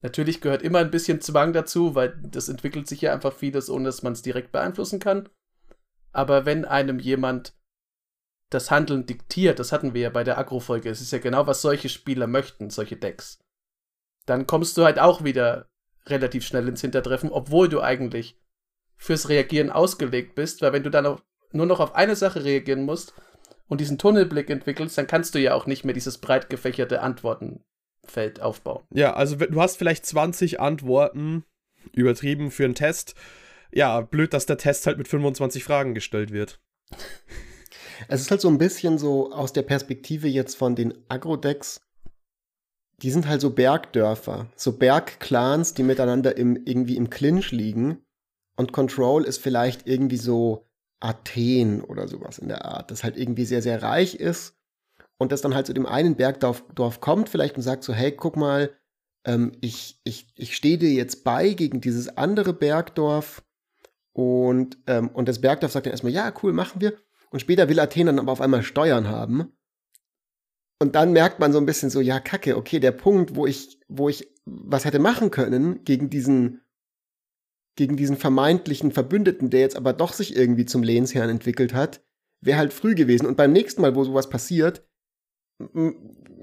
[0.00, 3.86] Natürlich gehört immer ein bisschen Zwang dazu, weil das entwickelt sich ja einfach vieles, ohne
[3.86, 5.28] dass man es direkt beeinflussen kann.
[6.12, 7.58] Aber wenn einem jemand
[8.48, 11.62] das Handeln diktiert, das hatten wir ja bei der Agro-Folge, es ist ja genau, was
[11.62, 13.40] solche Spieler möchten, solche Decks,
[14.24, 15.68] dann kommst du halt auch wieder
[16.06, 18.40] relativ schnell ins Hintertreffen, obwohl du eigentlich
[18.98, 22.84] fürs Reagieren ausgelegt bist, weil wenn du dann auch nur noch auf eine Sache reagieren
[22.84, 23.14] musst
[23.68, 28.40] und diesen Tunnelblick entwickelst, dann kannst du ja auch nicht mehr dieses breit gefächerte Antwortenfeld
[28.40, 28.84] aufbauen.
[28.92, 31.44] Ja, also du hast vielleicht 20 Antworten
[31.92, 33.14] übertrieben für einen Test.
[33.72, 36.60] Ja, blöd, dass der Test halt mit 25 Fragen gestellt wird.
[38.08, 41.80] Es ist halt so ein bisschen so aus der Perspektive jetzt von den Agro-Decks.
[43.02, 48.04] Die sind halt so Bergdörfer, so Bergclans, die miteinander im, irgendwie im Clinch liegen
[48.58, 50.66] und Control ist vielleicht irgendwie so
[51.00, 54.56] Athen oder sowas in der Art, das halt irgendwie sehr, sehr reich ist
[55.16, 58.10] und das dann halt zu dem einen Bergdorf Dorf kommt vielleicht und sagt so, hey,
[58.10, 58.70] guck mal,
[59.24, 63.44] ähm, ich, ich, ich stehe dir jetzt bei gegen dieses andere Bergdorf
[64.12, 66.94] und, ähm, und das Bergdorf sagt dann erstmal, ja, cool, machen wir.
[67.30, 69.52] Und später will Athen dann aber auf einmal Steuern haben.
[70.80, 73.78] Und dann merkt man so ein bisschen so, ja, kacke, okay, der Punkt, wo ich,
[73.86, 76.62] wo ich was hätte machen können gegen diesen
[77.78, 82.02] gegen diesen vermeintlichen Verbündeten, der jetzt aber doch sich irgendwie zum Lehnsherrn entwickelt hat,
[82.40, 83.24] wäre halt früh gewesen.
[83.24, 84.84] Und beim nächsten Mal, wo sowas passiert,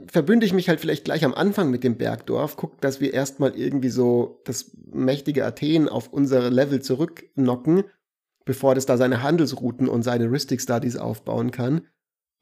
[0.07, 3.53] verbünde ich mich halt vielleicht gleich am Anfang mit dem Bergdorf, guck, dass wir erstmal
[3.57, 7.83] irgendwie so das mächtige Athen auf unsere Level zurücknocken,
[8.45, 11.85] bevor das da seine Handelsrouten und seine Ristic Studies aufbauen kann.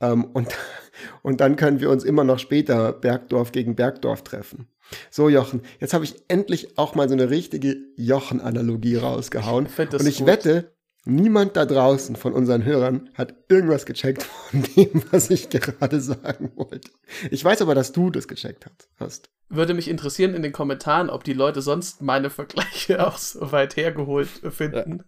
[0.04, 0.50] Ähm, und,
[1.24, 4.68] und dann können wir uns immer noch später Bergdorf gegen Bergdorf treffen.
[5.10, 9.66] So, Jochen, jetzt habe ich endlich auch mal so eine richtige Jochen-Analogie rausgehauen.
[9.66, 10.28] Ich und ich gut.
[10.28, 10.74] wette,
[11.06, 16.52] niemand da draußen von unseren Hörern hat irgendwas gecheckt von dem, was ich gerade sagen
[16.56, 16.92] wollte.
[17.32, 18.68] Ich weiß aber, dass du das gecheckt
[19.00, 19.30] hast.
[19.50, 23.78] Würde mich interessieren in den Kommentaren, ob die Leute sonst meine Vergleiche auch so weit
[23.78, 25.04] hergeholt finden.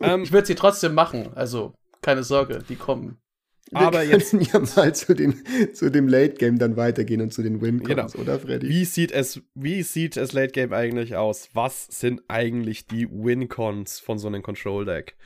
[0.00, 0.16] Ja.
[0.16, 3.18] Ich würde sie trotzdem machen, also keine Sorge, die kommen.
[3.70, 5.42] Wir aber jetzt ja mal zu, den,
[5.74, 8.22] zu dem Late Game dann weitergehen und zu den Win-Cons, genau.
[8.22, 8.68] oder Freddy?
[8.68, 11.48] Wie sieht es, wie sieht es Late Game eigentlich aus?
[11.54, 15.16] Was sind eigentlich die Win-Cons von so einem Control-Deck?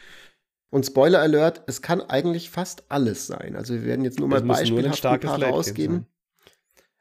[0.71, 3.57] Und Spoiler Alert, es kann eigentlich fast alles sein.
[3.57, 6.07] Also wir werden jetzt nur mal beispielhaft ein, ein paar rausgeben.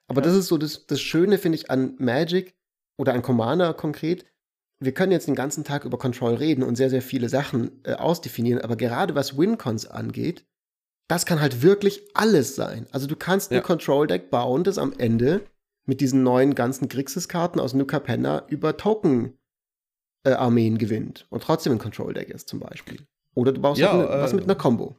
[0.08, 0.28] Aber ja.
[0.28, 2.56] das ist so das, das Schöne, finde ich, an Magic
[2.98, 4.26] oder an Commander konkret.
[4.80, 7.94] Wir können jetzt den ganzen Tag über Control reden und sehr, sehr viele Sachen äh,
[7.94, 10.46] ausdefinieren, aber gerade was Win-Cons angeht,
[11.08, 12.86] das kann halt wirklich alles sein.
[12.92, 13.58] Also du kannst ja.
[13.58, 15.46] ein Control-Deck bauen, das am Ende
[15.86, 21.80] mit diesen neuen ganzen Grixis-Karten aus New Capenna über Token-Armeen äh, gewinnt und trotzdem ein
[21.80, 23.08] Control-Deck ist zum Beispiel.
[23.36, 24.98] Oder du baust ja, halt eine, äh, was mit einer Combo.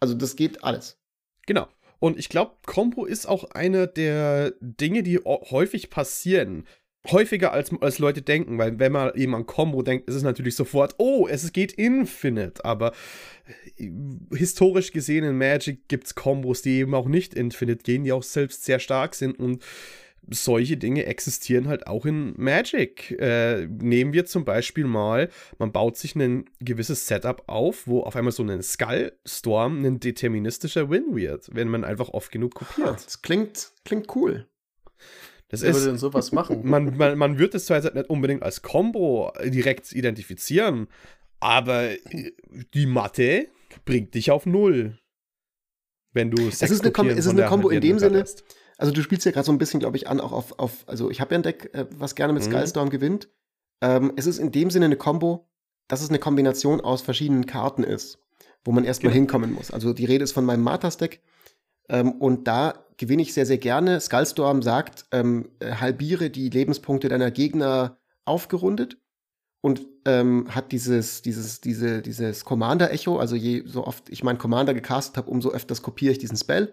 [0.00, 0.98] Also das geht alles.
[1.46, 1.68] Genau.
[1.98, 6.66] Und ich glaube, Combo ist auch eine der Dinge, die häufig passieren
[7.10, 10.54] häufiger als, als Leute denken, weil wenn man eben an Combo denkt, ist es natürlich
[10.54, 12.92] sofort, oh, es geht Infinite, aber
[14.34, 18.22] historisch gesehen in Magic gibt es Combos, die eben auch nicht Infinite gehen, die auch
[18.22, 19.62] selbst sehr stark sind und
[20.30, 23.10] solche Dinge existieren halt auch in Magic.
[23.18, 28.14] Äh, nehmen wir zum Beispiel mal, man baut sich ein gewisses Setup auf, wo auf
[28.14, 33.04] einmal so ein Skull-Storm ein deterministischer Win wird, wenn man einfach oft genug kopiert.
[33.04, 34.46] Das klingt, klingt cool.
[35.48, 36.60] Das Wer ist, würde denn sowas machen?
[36.64, 40.86] Man, man, man wird es zwar jetzt nicht unbedingt als Combo direkt identifizieren,
[41.40, 41.90] Aber
[42.72, 43.48] die Mathe
[43.84, 44.98] bringt dich auf Null.
[46.12, 48.44] Wenn du es ist eine, Kom es ist eine Kombo in dem Sinne, hast.
[48.76, 51.10] also du spielst ja gerade so ein bisschen, glaube ich, an, auch auf, auf also
[51.10, 52.52] ich habe ja ein Deck, äh, was gerne mit mhm.
[52.52, 53.28] Skystorm gewinnt.
[53.80, 55.48] Ähm, es ist in dem Sinne eine Kombo,
[55.88, 58.18] dass es eine Kombination aus verschiedenen Karten ist,
[58.64, 59.22] wo man erstmal genau.
[59.22, 59.70] hinkommen muss.
[59.70, 61.22] Also die Rede ist von meinem Martas-Deck.
[61.88, 64.00] Ähm, und da gewinne ich sehr, sehr gerne.
[64.00, 68.98] Skullstorm sagt, ähm, äh, halbiere die Lebenspunkte deiner Gegner aufgerundet
[69.62, 74.74] und ähm, hat dieses, dieses, diese, dieses Commander-Echo, also je so oft ich meinen Commander
[74.74, 76.72] gecastet habe, umso öfters kopiere ich diesen Spell.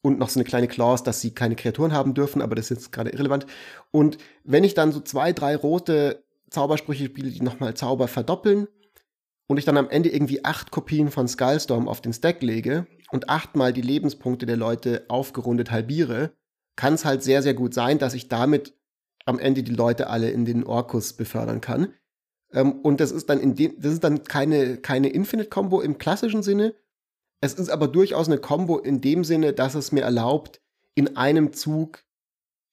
[0.00, 2.76] Und noch so eine kleine Clause, dass sie keine Kreaturen haben dürfen, aber das ist
[2.76, 3.46] jetzt gerade irrelevant.
[3.90, 8.68] Und wenn ich dann so zwei, drei rote Zaubersprüche spiele, die nochmal Zauber verdoppeln,
[9.48, 13.30] und ich dann am Ende irgendwie acht Kopien von Skullstorm auf den Stack lege und
[13.30, 16.32] achtmal die Lebenspunkte der Leute aufgerundet halbiere,
[16.76, 18.74] kann es halt sehr, sehr gut sein, dass ich damit
[19.24, 21.94] am Ende die Leute alle in den Orkus befördern kann.
[22.52, 26.42] Ähm, und das ist dann in dem, das ist dann keine, keine Infinite-Combo im klassischen
[26.42, 26.74] Sinne.
[27.40, 30.60] Es ist aber durchaus eine Combo in dem Sinne, dass es mir erlaubt,
[30.94, 32.04] in einem Zug,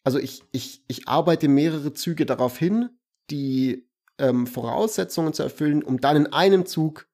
[0.04, 2.90] also ich, ich, ich arbeite mehrere Züge darauf hin,
[3.30, 7.08] die ähm, Voraussetzungen zu erfüllen, um dann in einem Zug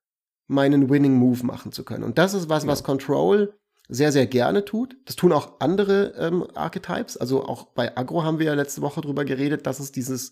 [0.47, 2.04] meinen Winning Move machen zu können.
[2.04, 2.69] Und das ist was, ja.
[2.69, 3.54] was Control
[3.88, 4.95] sehr, sehr gerne tut.
[5.06, 7.17] Das tun auch andere ähm, Archetypes.
[7.17, 10.32] Also auch bei Agro haben wir ja letzte Woche drüber geredet, dass es dieses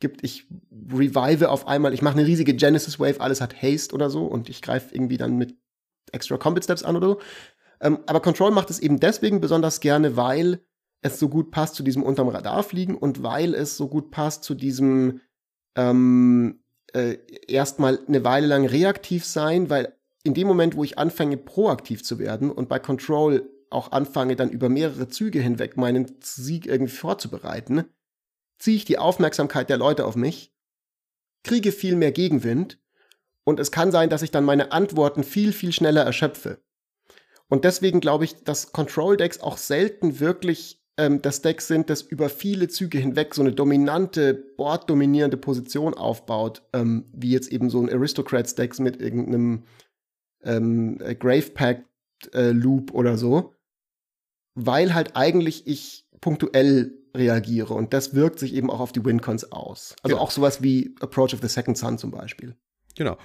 [0.00, 0.46] gibt, ich
[0.92, 4.48] revive auf einmal, ich mache eine riesige Genesis Wave, alles hat Haste oder so und
[4.48, 5.54] ich greife irgendwie dann mit
[6.12, 7.20] extra Combat Steps an oder so.
[7.80, 10.60] Ähm, aber Control macht es eben deswegen besonders gerne, weil
[11.02, 14.44] es so gut passt zu diesem unterm Radar fliegen und weil es so gut passt
[14.44, 15.20] zu diesem
[15.76, 16.60] ähm,
[16.92, 22.04] äh, erstmal eine Weile lang reaktiv sein, weil in dem Moment, wo ich anfange, proaktiv
[22.04, 26.92] zu werden und bei Control auch anfange, dann über mehrere Züge hinweg meinen Sieg irgendwie
[26.92, 27.84] vorzubereiten,
[28.60, 30.54] ziehe ich die Aufmerksamkeit der Leute auf mich,
[31.42, 32.78] kriege viel mehr Gegenwind
[33.44, 36.62] und es kann sein, dass ich dann meine Antworten viel, viel schneller erschöpfe.
[37.48, 42.28] Und deswegen glaube ich, dass Control-Decks auch selten wirklich ähm, das Deck sind, das über
[42.28, 47.90] viele Züge hinweg so eine dominante, boarddominierende Position aufbaut, ähm, wie jetzt eben so ein
[47.90, 49.64] Aristocrats-Decks mit irgendeinem
[50.44, 51.86] ähm, Grave Pact
[52.34, 53.54] äh, Loop oder so,
[54.54, 57.74] weil halt eigentlich ich punktuell reagiere.
[57.74, 59.96] Und das wirkt sich eben auch auf die Wincons aus.
[60.02, 60.22] Also genau.
[60.22, 62.56] auch sowas wie Approach of the Second Sun zum Beispiel.
[62.96, 63.16] Genau.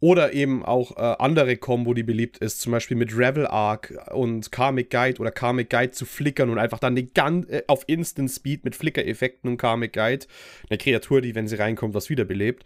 [0.00, 4.50] Oder eben auch äh, andere Combo, die beliebt ist, zum Beispiel mit Revel Arc und
[4.50, 8.74] Karmic Guide oder Karmic Guide zu flickern und einfach dann äh, auf Instant Speed mit
[8.74, 10.26] Flicker-Effekten und Karmic Guide,
[10.68, 12.64] eine Kreatur, die, wenn sie reinkommt, was wiederbelebt,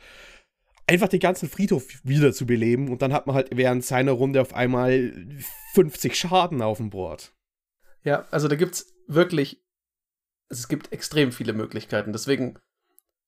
[0.86, 4.40] einfach den ganzen Friedhof wieder zu beleben und dann hat man halt während seiner Runde
[4.40, 5.12] auf einmal
[5.74, 7.34] 50 Schaden auf dem Board.
[8.02, 9.65] Ja, also da gibt's wirklich
[10.48, 12.12] es gibt extrem viele Möglichkeiten.
[12.12, 12.58] Deswegen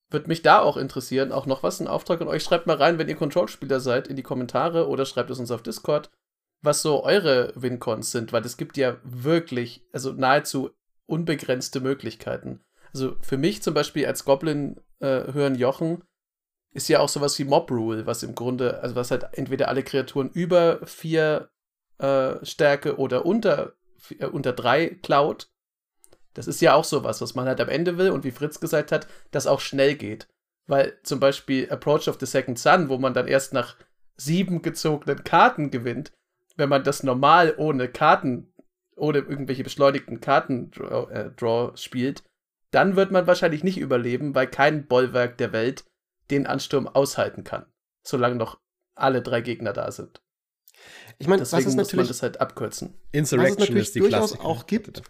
[0.09, 2.43] würde mich da auch interessieren, auch noch was, ein Auftrag an euch.
[2.43, 5.61] Schreibt mal rein, wenn ihr Control-Spieler seid, in die Kommentare oder schreibt es uns auf
[5.61, 6.09] Discord,
[6.61, 10.71] was so eure Wincons sind, weil es gibt ja wirklich, also nahezu
[11.05, 12.61] unbegrenzte Möglichkeiten.
[12.93, 16.03] Also für mich zum Beispiel als Goblin äh, hören Jochen
[16.71, 19.83] ist ja auch sowas wie Mob Rule, was im Grunde, also was halt entweder alle
[19.83, 21.49] Kreaturen über vier
[21.97, 23.73] äh, Stärke oder unter,
[24.17, 25.49] äh, unter drei klaut
[26.33, 28.91] das ist ja auch sowas, was man halt am Ende will und wie Fritz gesagt
[28.91, 30.27] hat, das auch schnell geht.
[30.67, 33.75] Weil zum Beispiel Approach of the Second Sun, wo man dann erst nach
[34.17, 36.11] sieben gezogenen Karten gewinnt,
[36.55, 38.53] wenn man das normal ohne Karten,
[38.95, 42.23] ohne irgendwelche beschleunigten Karten-Draw äh, Draw spielt,
[42.71, 45.85] dann wird man wahrscheinlich nicht überleben, weil kein Bollwerk der Welt
[46.29, 47.65] den Ansturm aushalten kann,
[48.05, 48.59] solange noch
[48.95, 50.21] alle drei Gegner da sind.
[51.17, 52.93] Ich meine, was es muss man das halt abkürzen.
[53.11, 54.45] Insurrection was es natürlich ist die durchaus Klassiker.
[54.45, 55.01] auch gibt,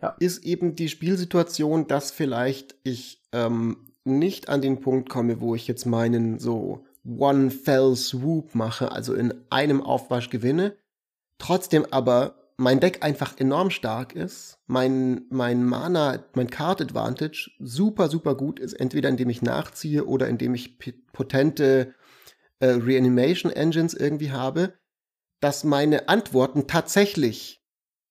[0.00, 0.16] ja.
[0.18, 5.66] ist eben die Spielsituation, dass vielleicht ich ähm, nicht an den Punkt komme, wo ich
[5.66, 10.76] jetzt meinen so One Fell Swoop mache, also in einem Aufwasch gewinne,
[11.38, 18.08] trotzdem aber mein Deck einfach enorm stark ist, mein, mein Mana, mein Card Advantage super,
[18.08, 20.78] super gut ist, entweder indem ich nachziehe oder indem ich
[21.12, 21.94] potente
[22.60, 24.72] äh, Reanimation Engines irgendwie habe,
[25.40, 27.62] dass meine Antworten tatsächlich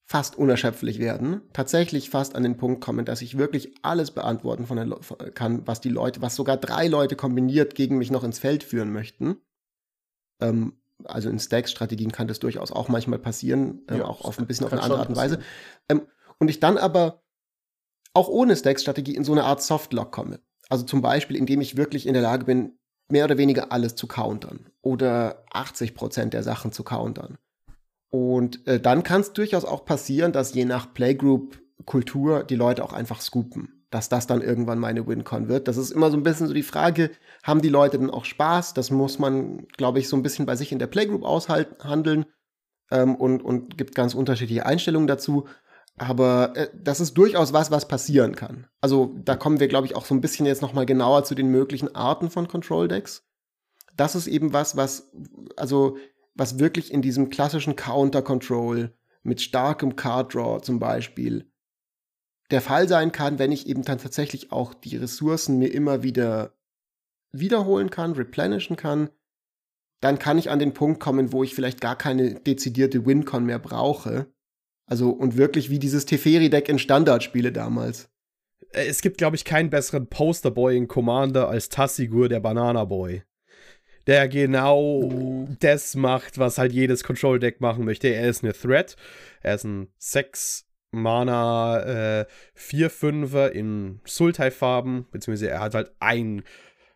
[0.07, 4.77] fast unerschöpflich werden, tatsächlich fast an den Punkt kommen, dass ich wirklich alles beantworten von
[4.77, 4.99] Le
[5.33, 8.93] kann, was die Leute, was sogar drei Leute kombiniert gegen mich noch ins Feld führen
[8.93, 9.37] möchten.
[10.39, 14.45] Ähm, also in Stacks-Strategien kann das durchaus auch manchmal passieren, ähm, ja, auch auf ein
[14.45, 15.39] bisschen auf eine andere Art und Weise.
[15.89, 16.03] Ähm,
[16.37, 17.23] und ich dann aber
[18.13, 20.39] auch ohne Stacks-Strategie in so eine Art Softlock komme.
[20.69, 22.77] Also zum Beispiel, indem ich wirklich in der Lage bin,
[23.09, 27.37] mehr oder weniger alles zu countern oder 80 Prozent der Sachen zu countern
[28.15, 32.93] und äh, dann kann es durchaus auch passieren, dass je nach Playgroup-Kultur die Leute auch
[32.93, 33.83] einfach scoopen.
[33.91, 35.67] dass das dann irgendwann meine WinCon wird.
[35.67, 37.11] Das ist immer so ein bisschen so die Frage,
[37.43, 38.73] haben die Leute denn auch Spaß?
[38.73, 42.25] Das muss man, glaube ich, so ein bisschen bei sich in der Playgroup aushandeln
[42.91, 45.45] ähm, und, und gibt ganz unterschiedliche Einstellungen dazu.
[45.97, 48.67] Aber äh, das ist durchaus was, was passieren kann.
[48.81, 51.35] Also da kommen wir, glaube ich, auch so ein bisschen jetzt noch mal genauer zu
[51.35, 53.23] den möglichen Arten von Control Decks.
[53.95, 55.09] Das ist eben was, was
[55.55, 55.95] also
[56.35, 58.93] was wirklich in diesem klassischen Counter Control
[59.23, 61.49] mit starkem Card Draw zum Beispiel
[62.51, 66.53] der Fall sein kann, wenn ich eben dann tatsächlich auch die Ressourcen mir immer wieder
[67.31, 69.09] wiederholen kann, replenishen kann,
[70.01, 73.59] dann kann ich an den Punkt kommen, wo ich vielleicht gar keine dezidierte Wincon mehr
[73.59, 74.27] brauche.
[74.85, 78.09] Also und wirklich wie dieses Teferi-Deck in Standardspiele damals.
[78.69, 83.23] Äh, es gibt, glaube ich, keinen besseren Posterboy in Commander als Tassigur, der Banana Boy.
[84.07, 88.07] Der genau das macht, was halt jedes Control-Deck machen möchte.
[88.07, 88.95] Er ist eine Threat.
[89.41, 92.25] Er ist ein 6 Mana äh,
[92.57, 96.43] 4-5er in Sultai-Farben, beziehungsweise er hat halt ein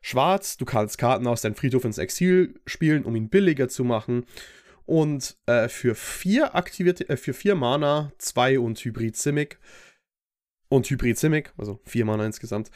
[0.01, 0.57] Schwarz.
[0.57, 4.25] Du kannst Karten aus deinem Friedhof ins Exil spielen, um ihn billiger zu machen.
[4.85, 9.59] Und äh, für vier aktivierte, äh, für vier Mana, zwei und Hybrid Simic.
[10.69, 12.71] Und Hybrid Simic, also vier Mana insgesamt.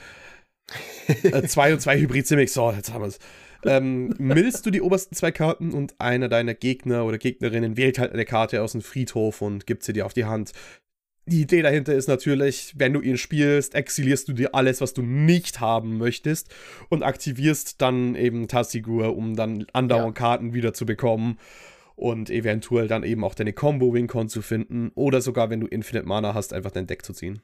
[1.24, 3.20] Äh, zwei und zwei Hybrid Simic, so, jetzt haben wir es.
[3.66, 8.26] Ähm, du die obersten zwei Karten und einer deiner Gegner oder Gegnerinnen wählt halt eine
[8.26, 10.52] Karte aus dem Friedhof und gibt sie dir auf die Hand
[11.26, 15.02] die Idee dahinter ist natürlich, wenn du ihn spielst, exilierst du dir alles, was du
[15.02, 16.54] nicht haben möchtest
[16.90, 20.26] und aktivierst dann eben Tassigur, um dann andauernd ja.
[20.26, 21.40] Karten wieder zu bekommen
[21.96, 26.34] und eventuell dann eben auch deine Combo-Wincon zu finden oder sogar, wenn du Infinite Mana
[26.34, 27.42] hast, einfach dein Deck zu ziehen.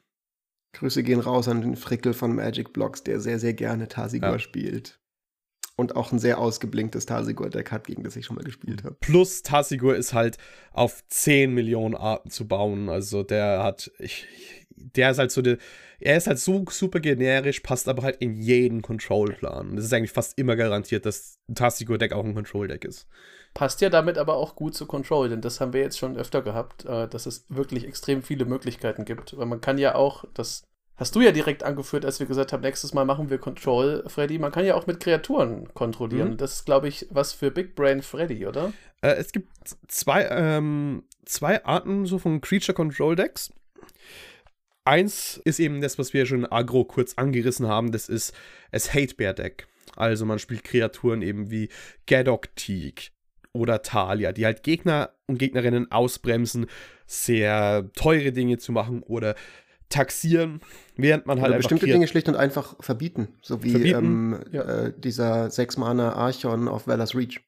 [0.72, 4.38] Grüße gehen raus an den Frickel von Magic Blocks, der sehr, sehr gerne Tassigur ja.
[4.38, 5.00] spielt
[5.80, 8.96] und auch ein sehr ausgeblinktes Tarsigur-Deck hat, gegen das ich schon mal gespielt habe.
[9.00, 10.36] Plus Tarsigur ist halt
[10.72, 12.88] auf 10 Millionen Arten zu bauen.
[12.88, 14.26] Also der hat, ich,
[14.76, 15.56] der ist halt so, der,
[15.98, 19.74] er ist halt so super generisch, passt aber halt in jeden Control-Plan.
[19.74, 23.08] Das ist eigentlich fast immer garantiert, dass ein Tarsigur-Deck auch ein Control-Deck ist.
[23.54, 26.40] Passt ja damit aber auch gut zu Control, denn das haben wir jetzt schon öfter
[26.40, 29.36] gehabt, äh, dass es wirklich extrem viele Möglichkeiten gibt.
[29.36, 30.62] Weil man kann ja auch, das
[30.96, 34.38] hast du ja direkt angeführt, als wir gesagt haben, nächstes Mal machen wir Control, Freddy.
[34.38, 36.32] Man kann ja auch mit Kreaturen kontrollieren.
[36.32, 36.36] Mhm.
[36.36, 38.72] Das ist, glaube ich, was für Big Brain Freddy, oder?
[39.00, 39.48] Äh, es gibt
[39.88, 43.52] zwei, ähm, zwei Arten so von Creature Control Decks.
[44.84, 47.92] Eins ist eben das, was wir schon agro kurz angerissen haben.
[47.92, 48.32] Das ist
[48.70, 49.66] das Hate Bear Deck.
[49.96, 51.68] Also man spielt Kreaturen eben wie
[52.06, 53.12] Gadok Teak
[53.52, 56.66] oder Talia, die halt Gegner und Gegnerinnen ausbremsen,
[57.06, 59.34] sehr teure Dinge zu machen oder
[59.88, 60.60] taxieren,
[60.96, 64.62] während man halt Oder bestimmte Dinge schlicht und einfach verbieten, so wie ähm, ja.
[64.62, 67.40] äh, dieser sechs Mana Archon auf Valor's Reach.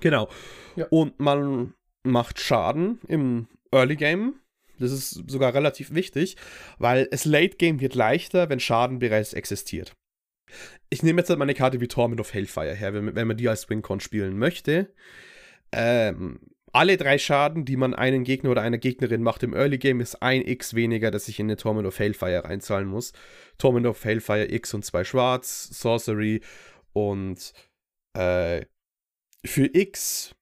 [0.00, 0.28] Genau.
[0.74, 0.86] Ja.
[0.90, 4.34] Und man macht Schaden im Early Game.
[4.80, 6.36] Das ist sogar relativ wichtig,
[6.78, 9.94] weil es Late Game wird leichter, wenn Schaden bereits existiert.
[10.90, 13.48] Ich nehme jetzt halt meine Karte wie Torment of Hellfire her, wenn, wenn man die
[13.48, 14.92] als Wincon spielen möchte.
[15.72, 16.40] Ähm,
[16.72, 20.22] alle drei Schaden, die man einen Gegner oder einer Gegnerin macht im Early Game, ist
[20.22, 23.12] ein X weniger, dass ich in den Torment of Hailfire reinzahlen muss.
[23.58, 26.40] Torment of Hailfire X und zwei Schwarz, Sorcery
[26.94, 27.52] und
[28.18, 28.64] äh,
[29.44, 30.34] für X.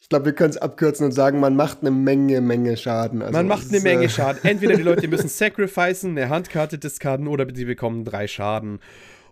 [0.00, 3.22] Ich glaube, wir können es abkürzen und sagen, man macht eine Menge, Menge Schaden.
[3.22, 4.44] Also man macht eine Menge äh Schaden.
[4.44, 8.78] Entweder die Leute müssen sacrificen, eine Handkarte discarden oder sie bekommen drei Schaden.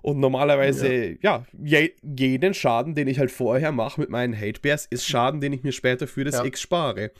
[0.04, 4.84] Und normalerweise, ja, ja jeden Schaden, den ich halt vorher mache mit meinen Hate Bears,
[4.84, 6.44] ist Schaden, den ich mir später für das ja.
[6.44, 7.10] X spare.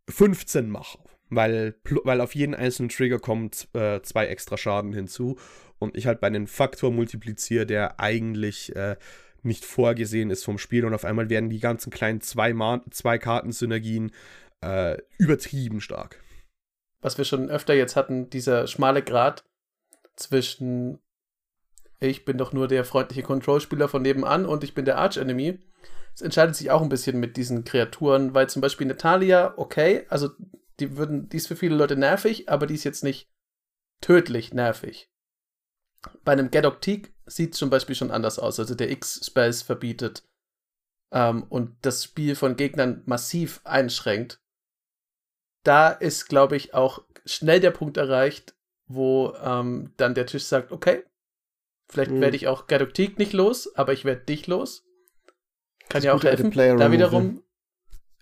[0.08, 0.98] 15 mache.
[1.28, 5.36] Weil, weil auf jeden einzelnen Trigger kommt äh, zwei extra Schaden hinzu
[5.80, 8.96] und ich halt bei einem Faktor multipliziere, der eigentlich äh,
[9.42, 12.54] nicht vorgesehen ist vom Spiel und auf einmal werden die ganzen kleinen zwei,
[12.90, 14.12] zwei Karten-Synergien
[14.60, 16.20] äh, übertrieben stark
[17.00, 19.44] was wir schon öfter jetzt hatten, dieser schmale Grat
[20.16, 20.98] zwischen
[21.98, 25.58] ich bin doch nur der freundliche Control-Spieler von nebenan und ich bin der Arch-Enemy.
[26.14, 30.30] Es entscheidet sich auch ein bisschen mit diesen Kreaturen, weil zum Beispiel Natalia, okay, also
[30.78, 33.30] die würden, die ist für viele Leute nervig, aber die ist jetzt nicht
[34.00, 35.10] tödlich nervig.
[36.24, 38.60] Bei einem Gadoktik sieht es zum Beispiel schon anders aus.
[38.60, 40.22] Also der X-Space verbietet
[41.12, 44.40] ähm, und das Spiel von Gegnern massiv einschränkt
[45.66, 48.54] da ist, glaube ich, auch schnell der Punkt erreicht,
[48.86, 51.04] wo ähm, dann der Tisch sagt, okay,
[51.88, 52.20] vielleicht mhm.
[52.20, 54.84] werde ich auch Gadoktik nicht los, aber ich werde dich los.
[55.88, 56.50] Kann ja auch helfen.
[56.50, 57.42] Da wiederum,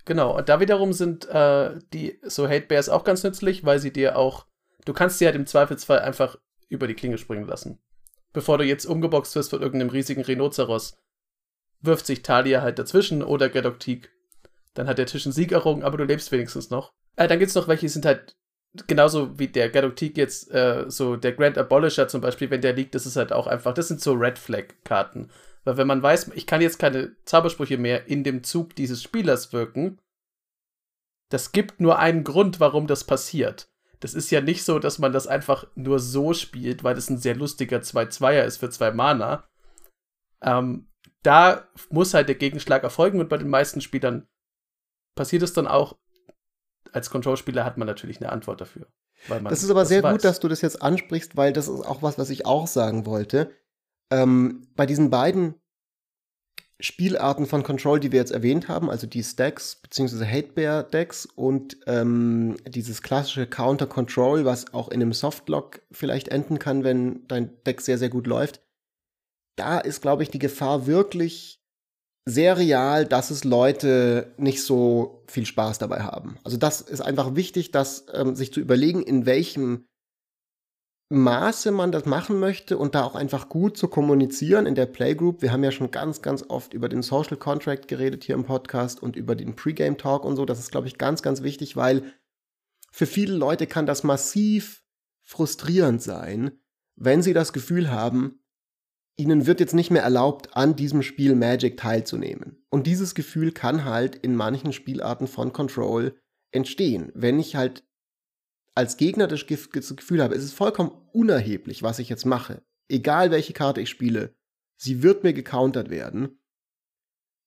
[0.05, 3.93] genau, und da wiederum sind äh, die so Hate Bears auch ganz nützlich, weil sie
[3.93, 4.47] dir auch,
[4.85, 6.39] du kannst sie halt im Zweifelsfall einfach
[6.69, 7.79] über die Klinge springen lassen.
[8.33, 10.97] Bevor du jetzt umgeboxt wirst von irgendeinem riesigen Rhinoceros,
[11.81, 14.11] wirft sich Talia halt dazwischen oder Gadoktik.
[14.73, 16.93] Dann hat der Tisch einen Sieg errungen, aber du lebst wenigstens noch.
[17.17, 18.37] Äh, dann gibt's noch welche, die sind halt
[18.87, 22.95] genauso wie der Gadoktik jetzt, äh, so der Grand Abolisher zum Beispiel, wenn der liegt,
[22.95, 25.31] das ist halt auch einfach, das sind so Red Flag-Karten.
[25.65, 29.53] Weil wenn man weiß, ich kann jetzt keine Zaubersprüche mehr in dem Zug dieses Spielers
[29.53, 29.99] wirken,
[31.31, 33.69] das gibt nur einen Grund, warum das passiert.
[34.01, 37.19] Das ist ja nicht so, dass man das einfach nur so spielt, weil das ein
[37.19, 39.49] sehr lustiger 2-2er ist für zwei Mana.
[40.43, 40.89] Ähm,
[41.23, 44.27] da muss halt der Gegenschlag erfolgen und bei den meisten Spielern
[45.17, 45.97] passiert es dann auch.
[46.95, 48.87] Als Control-Spieler hat man natürlich eine Antwort dafür.
[49.29, 50.13] das ist aber sehr weiß.
[50.13, 53.05] gut, dass du das jetzt ansprichst, weil das ist auch was, was ich auch sagen
[53.05, 53.51] wollte.
[54.13, 55.55] Ähm, bei diesen beiden
[56.79, 60.25] Spielarten von Control, die wir jetzt erwähnt haben, also die Stacks bzw.
[60.25, 67.27] Hatebear-Decks und ähm, dieses klassische Counter-Control, was auch in einem Softlock vielleicht enden kann, wenn
[67.27, 68.61] dein Deck sehr, sehr gut läuft,
[69.57, 71.64] da ist, glaube ich, die Gefahr wirklich
[72.27, 76.39] sehr real, dass es Leute nicht so viel Spaß dabei haben.
[76.43, 79.87] Also das ist einfach wichtig, dass ähm, sich zu überlegen, in welchem
[81.11, 85.43] Maße man das machen möchte und da auch einfach gut zu kommunizieren in der Playgroup.
[85.43, 89.03] Wir haben ja schon ganz, ganz oft über den Social Contract geredet hier im Podcast
[89.03, 90.47] und über den Pre-Game Talk und so.
[90.47, 92.15] Das ist, glaube ich, ganz, ganz wichtig, weil
[92.91, 94.83] für viele Leute kann das massiv
[95.23, 96.59] frustrierend sein,
[96.97, 98.44] wenn sie das Gefühl haben,
[99.17, 102.65] ihnen wird jetzt nicht mehr erlaubt, an diesem Spiel Magic teilzunehmen.
[102.71, 106.19] Und dieses Gefühl kann halt in manchen Spielarten von Control
[106.51, 107.13] entstehen.
[107.15, 107.85] Wenn ich halt
[108.75, 113.53] als Gegner das Gefühl habe, es ist vollkommen unerheblich, was ich jetzt mache, egal welche
[113.53, 114.35] Karte ich spiele,
[114.77, 116.41] sie wird mir gecountert werden,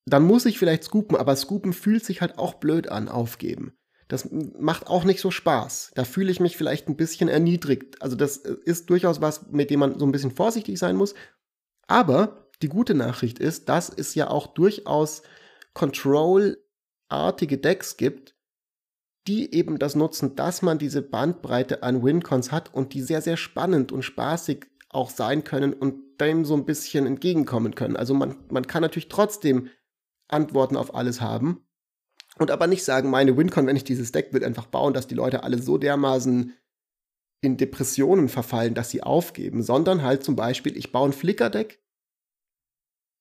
[0.05, 3.77] dann muss ich vielleicht scoopen, aber scoopen fühlt sich halt auch blöd an, aufgeben.
[4.07, 5.91] Das macht auch nicht so Spaß.
[5.95, 8.01] Da fühle ich mich vielleicht ein bisschen erniedrigt.
[8.01, 11.13] Also das äh, ist durchaus was, mit dem man so ein bisschen vorsichtig sein muss.
[11.87, 15.23] Aber die gute Nachricht ist, dass es ja auch durchaus
[15.73, 18.35] Control-artige Decks gibt,
[19.27, 23.37] die eben das nutzen, dass man diese Bandbreite an Wincons hat und die sehr, sehr
[23.37, 27.95] spannend und spaßig auch sein können und dem so ein bisschen entgegenkommen können.
[27.95, 29.69] Also man, man kann natürlich trotzdem
[30.29, 31.65] Antworten auf alles haben
[32.37, 35.15] und aber nicht sagen, meine Wincon, wenn ich dieses Deck will, einfach bauen, dass die
[35.15, 36.53] Leute alle so dermaßen
[37.41, 41.81] in Depressionen verfallen, dass sie aufgeben, sondern halt zum Beispiel, ich baue ein Flickr-Deck,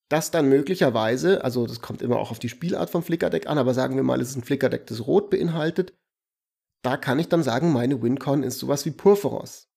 [0.09, 3.75] das dann möglicherweise, also das kommt immer auch auf die Spielart vom Flickerdeck an, aber
[3.75, 5.95] sagen wir mal, es ist ein Flickerdeck, das Rot beinhaltet,
[6.83, 9.69] da kann ich dann sagen, meine Wincon ist sowas wie Purphoros.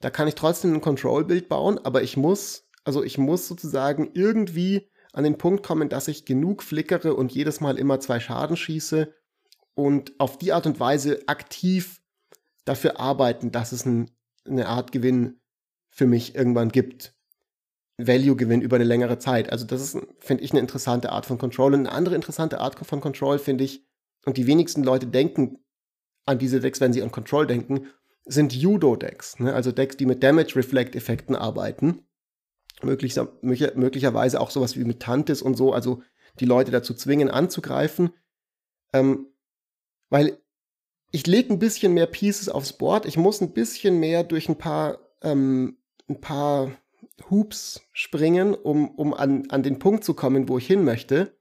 [0.00, 4.90] Da kann ich trotzdem ein Control-Bild bauen, aber ich muss, also ich muss sozusagen irgendwie
[5.12, 9.14] an den Punkt kommen, dass ich genug flickere und jedes Mal immer zwei Schaden schieße
[9.74, 11.99] und auf die Art und Weise aktiv
[12.64, 14.10] dafür arbeiten, dass es ein,
[14.44, 15.40] eine Art Gewinn
[15.90, 17.14] für mich irgendwann gibt.
[17.98, 19.50] Value-Gewinn über eine längere Zeit.
[19.52, 21.74] Also das ist, finde ich, eine interessante Art von Control.
[21.74, 23.86] Und eine andere interessante Art von Control finde ich,
[24.24, 25.58] und die wenigsten Leute denken
[26.26, 27.88] an diese Decks, wenn sie an Control denken,
[28.24, 29.40] sind Judo-Decks.
[29.40, 29.54] Ne?
[29.54, 32.06] Also Decks, die mit Damage-Reflect-Effekten arbeiten.
[32.82, 36.02] Möglich, möglicherweise auch sowas wie mit Tantis und so, also
[36.38, 38.10] die Leute dazu zwingen, anzugreifen.
[38.92, 39.26] Ähm,
[40.08, 40.39] weil
[41.10, 44.58] ich lege ein bisschen mehr Pieces aufs Board, ich muss ein bisschen mehr durch ein
[44.58, 46.70] paar, ähm, ein paar
[47.28, 51.36] Hoops springen, um, um an, an den Punkt zu kommen, wo ich hin möchte.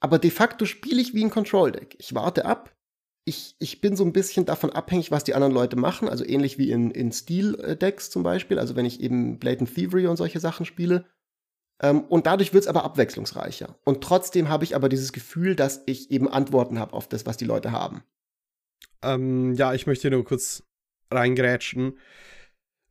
[0.00, 1.96] Aber de facto spiele ich wie ein Control-Deck.
[1.98, 2.76] Ich warte ab.
[3.24, 6.08] Ich, ich bin so ein bisschen davon abhängig, was die anderen Leute machen.
[6.08, 8.58] Also ähnlich wie in, in Steel-Decks zum Beispiel.
[8.58, 11.06] Also wenn ich eben Blatant Thievery und solche Sachen spiele.
[11.80, 13.78] Ähm, und dadurch wird es aber abwechslungsreicher.
[13.84, 17.38] Und trotzdem habe ich aber dieses Gefühl, dass ich eben Antworten habe auf das, was
[17.38, 18.02] die Leute haben.
[19.02, 20.62] Ähm, ja, ich möchte nur kurz
[21.10, 21.94] reingrätschen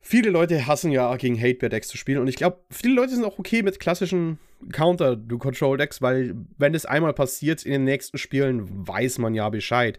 [0.04, 3.38] viele Leute hassen ja gegen Hate-Decks zu spielen und ich glaube, viele Leute sind auch
[3.38, 4.38] okay mit klassischen
[4.70, 9.98] Counter-Control-Decks, weil wenn das einmal passiert in den nächsten Spielen, weiß man ja Bescheid.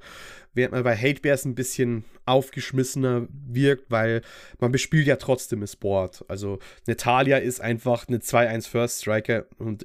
[0.53, 4.21] Während man bei Hate Bears ein bisschen aufgeschmissener wirkt, weil
[4.59, 6.23] man bespielt ja trotzdem das Board.
[6.27, 9.83] Also Natalia ist einfach eine 2-1 First Striker und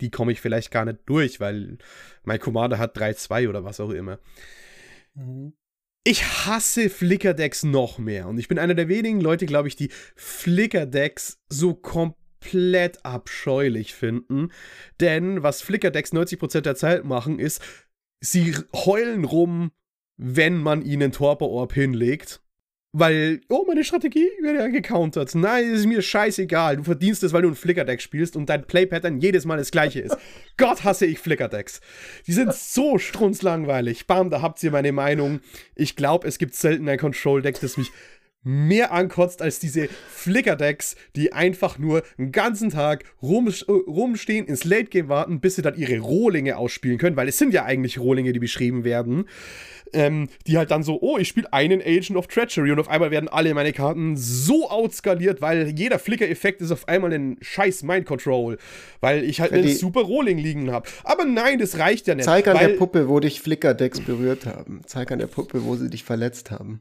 [0.00, 1.78] die komme ich vielleicht gar nicht durch, weil
[2.24, 4.18] mein Commander hat 3-2 oder was auch immer.
[5.14, 5.54] Mhm.
[6.04, 8.26] Ich hasse Flickr-Decks noch mehr.
[8.26, 14.50] Und ich bin einer der wenigen Leute, glaube ich, die Flickr-Decks so komplett abscheulich finden.
[14.98, 17.62] Denn was Flickr-Decks 90% der Zeit machen, ist,
[18.20, 19.70] sie heulen rum,
[20.16, 22.42] wenn man ihnen Torpor-Orb hinlegt.
[22.94, 25.34] Weil, oh, meine Strategie wird ja gecountert.
[25.34, 26.76] Nein, ist mir scheißegal.
[26.76, 30.00] Du verdienst es, weil du ein Flicker-Deck spielst und dein Play-Pattern jedes Mal das gleiche
[30.00, 30.18] ist.
[30.58, 31.80] Gott hasse ich Flicker-Decks.
[32.26, 34.06] Die sind so strunzlangweilig.
[34.06, 35.40] Bam, da habt ihr meine Meinung.
[35.74, 37.90] Ich glaube, es gibt selten ein Control-Deck, das mich
[38.42, 44.64] mehr ankotzt als diese Flickerdecks, die einfach nur einen ganzen Tag rum, äh, rumstehen, ins
[44.64, 47.98] Late Game warten, bis sie dann ihre Rohlinge ausspielen können, weil es sind ja eigentlich
[47.98, 49.28] Rohlinge, die beschrieben werden.
[49.94, 53.10] Ähm, die halt dann so, oh, ich spiele einen Agent of Treachery und auf einmal
[53.10, 58.06] werden alle meine Karten so outskaliert, weil jeder Flicker-Effekt ist auf einmal ein scheiß Mind
[58.06, 58.56] Control,
[59.02, 60.88] weil ich halt einen super Rohling liegen habe.
[61.04, 62.24] Aber nein, das reicht ja nicht.
[62.24, 64.80] Zeig an der Puppe, wo dich Flicker-Decks berührt haben.
[64.86, 66.80] Zeig an der Puppe, wo sie dich verletzt haben.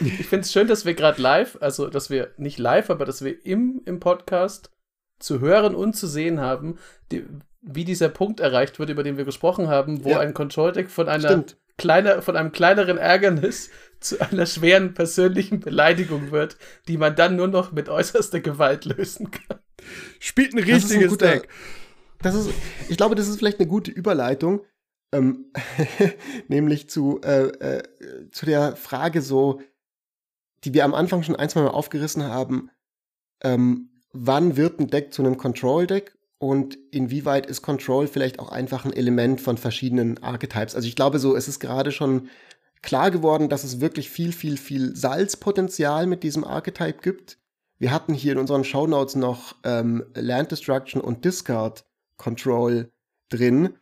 [0.00, 3.24] Ich finde es schön, dass wir gerade live, also dass wir nicht live, aber dass
[3.24, 4.70] wir im, im Podcast
[5.18, 6.78] zu hören und zu sehen haben,
[7.10, 7.24] die,
[7.60, 10.20] wie dieser Punkt erreicht wird, über den wir gesprochen haben, wo ja.
[10.20, 11.44] ein Control-Deck von einer
[11.78, 13.70] kleiner, von einem kleineren Ärgernis
[14.00, 16.56] zu einer schweren persönlichen Beleidigung wird,
[16.88, 19.58] die man dann nur noch mit äußerster Gewalt lösen kann.
[20.18, 21.48] Spielt ein richtiges ein guter, Deck.
[22.20, 22.50] Das ist,
[22.88, 24.62] ich glaube, das ist vielleicht eine gute Überleitung,
[25.12, 25.52] ähm,
[26.48, 27.82] nämlich zu, äh, äh,
[28.30, 29.60] zu der Frage so,
[30.64, 32.70] die wir am Anfang schon ein, zwei Mal aufgerissen haben,
[33.42, 38.84] ähm, wann wird ein Deck zu einem Control-Deck und inwieweit ist Control vielleicht auch einfach
[38.84, 40.74] ein Element von verschiedenen Archetypes.
[40.74, 42.28] Also ich glaube so, es ist gerade schon
[42.82, 47.38] klar geworden, dass es wirklich viel, viel, viel Salzpotenzial mit diesem Archetype gibt.
[47.78, 51.84] Wir hatten hier in unseren Shownotes noch ähm, Land Destruction und Discard
[52.16, 52.90] Control
[53.28, 53.74] drin.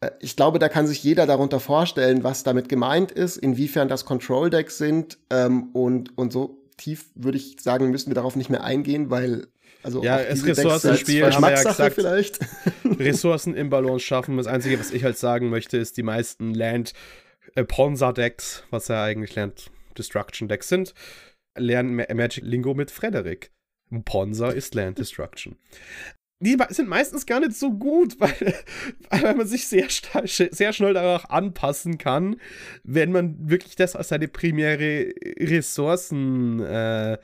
[0.00, 4.04] Äh, ich glaube, da kann sich jeder darunter vorstellen, was damit gemeint ist, inwiefern das
[4.04, 8.64] Control-Decks sind ähm, und, und so tief würde ich sagen, müssen wir darauf nicht mehr
[8.64, 9.46] eingehen, weil
[9.82, 12.38] also ja, es Ressourcenspiel haben wir ja gesagt, vielleicht.
[12.84, 14.36] Ressourcen im Balance schaffen.
[14.36, 16.92] Das Einzige, was ich halt sagen möchte, ist, die meisten Land
[17.54, 20.94] äh, Ponza-Decks, was ja eigentlich Land Destruction Decks sind,
[21.56, 23.52] lernen Magic Lingo mit Frederik.
[24.04, 25.56] Ponza ist Land Destruction
[26.40, 28.54] die sind meistens gar nicht so gut, weil,
[29.10, 32.36] weil man sich sehr, sehr schnell danach anpassen kann,
[32.82, 37.18] wenn man wirklich das als seine primäre Ressourcen äh,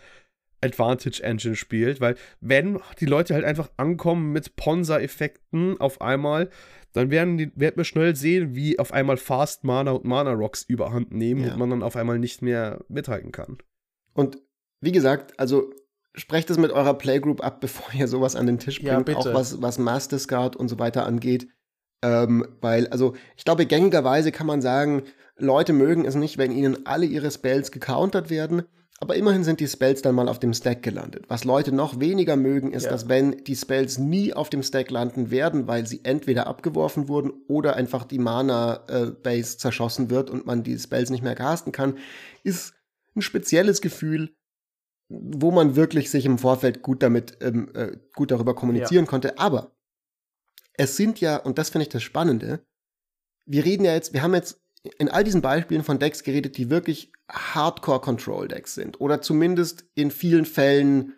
[0.63, 6.51] Advantage Engine spielt, weil wenn die Leute halt einfach ankommen mit Ponza-Effekten auf einmal,
[6.93, 10.63] dann werden, die, werden wir schnell sehen, wie auf einmal Fast Mana und Mana Rocks
[10.63, 11.53] überhand nehmen ja.
[11.53, 13.59] und man dann auf einmal nicht mehr mithalten kann.
[14.15, 14.39] Und
[14.81, 15.73] wie gesagt, also
[16.17, 19.35] sprecht es mit eurer Playgroup ab, bevor ihr sowas an den Tisch bringt, ja, auch
[19.35, 21.49] was, was Mass Discard und so weiter angeht.
[22.03, 25.05] Ähm, weil, also, ich glaube, gängigerweise kann man sagen,
[25.39, 28.63] Leute mögen es nicht, wenn ihnen alle ihre Spells gecountert werden,
[28.99, 31.25] aber immerhin sind die Spells dann mal auf dem Stack gelandet.
[31.29, 32.91] Was Leute noch weniger mögen, ist, ja.
[32.91, 37.33] dass wenn die Spells nie auf dem Stack landen werden, weil sie entweder abgeworfen wurden
[37.47, 41.99] oder einfach die Mana-Base äh, zerschossen wird und man die Spells nicht mehr casten kann,
[42.43, 42.75] ist
[43.15, 44.35] ein spezielles Gefühl,
[45.09, 49.11] wo man wirklich sich im Vorfeld gut damit, ähm, äh, gut darüber kommunizieren ja.
[49.11, 49.39] konnte.
[49.39, 49.77] Aber
[50.75, 52.65] es sind ja, und das finde ich das Spannende,
[53.47, 54.61] wir reden ja jetzt, wir haben jetzt
[54.99, 59.01] in all diesen Beispielen von Decks geredet, die wirklich Hardcore-Control-Decks sind.
[59.01, 61.15] Oder zumindest in vielen Fällen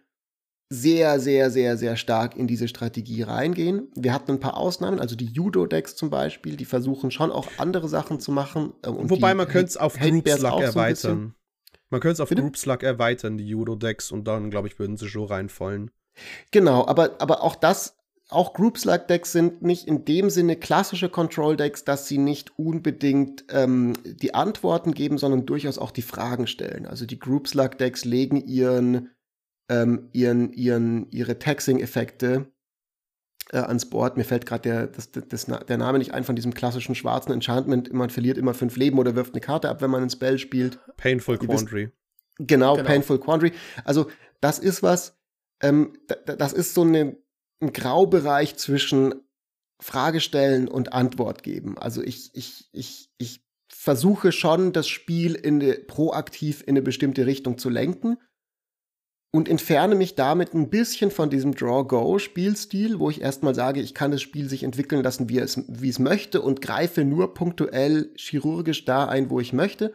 [0.70, 3.90] sehr, sehr, sehr, sehr stark in diese Strategie reingehen.
[3.94, 7.88] Wir hatten ein paar Ausnahmen, also die Judo-Decks zum Beispiel, die versuchen schon auch andere
[7.88, 8.74] Sachen zu machen.
[8.82, 11.34] Äh, Wobei man könnte es auf Group Slug erweitern.
[11.90, 12.42] Man könnte es auf Bitte?
[12.42, 15.90] Group Slug erweitern, die Judo-Decks, und dann, glaube ich, würden sie schon reinfallen.
[16.50, 17.96] Genau, aber, aber auch das,
[18.28, 23.94] auch Group Slug-Decks sind nicht in dem Sinne klassische Control-Decks, dass sie nicht unbedingt ähm,
[24.04, 26.86] die Antworten geben, sondern durchaus auch die Fragen stellen.
[26.86, 29.10] Also die Group Slug-Decks legen ihren,
[29.70, 32.52] ähm, ihren, ihren, ihre Taxing-Effekte
[33.52, 34.16] äh, ans Board.
[34.16, 37.92] Mir fällt gerade der, das, das, der Name nicht ein von diesem klassischen schwarzen Enchantment.
[37.92, 40.78] Man verliert immer fünf Leben oder wirft eine Karte ab, wenn man ein Spell spielt.
[40.96, 41.90] Painful Quandary.
[42.38, 43.52] Genau, genau, Painful Quandary.
[43.84, 44.08] Also,
[44.40, 45.18] das ist was,
[45.62, 45.94] ähm,
[46.24, 47.16] das ist so eine,
[47.60, 49.14] ein Graubereich zwischen
[49.80, 51.78] Frage stellen und Antwort geben.
[51.78, 57.26] Also ich, ich, ich, ich versuche schon, das Spiel in de, proaktiv in eine bestimmte
[57.26, 58.18] Richtung zu lenken
[59.30, 64.10] und entferne mich damit ein bisschen von diesem Draw-Go-Spielstil, wo ich erstmal sage, ich kann
[64.10, 68.84] das Spiel sich entwickeln lassen, wie es, wie es möchte und greife nur punktuell chirurgisch
[68.86, 69.94] da ein, wo ich möchte.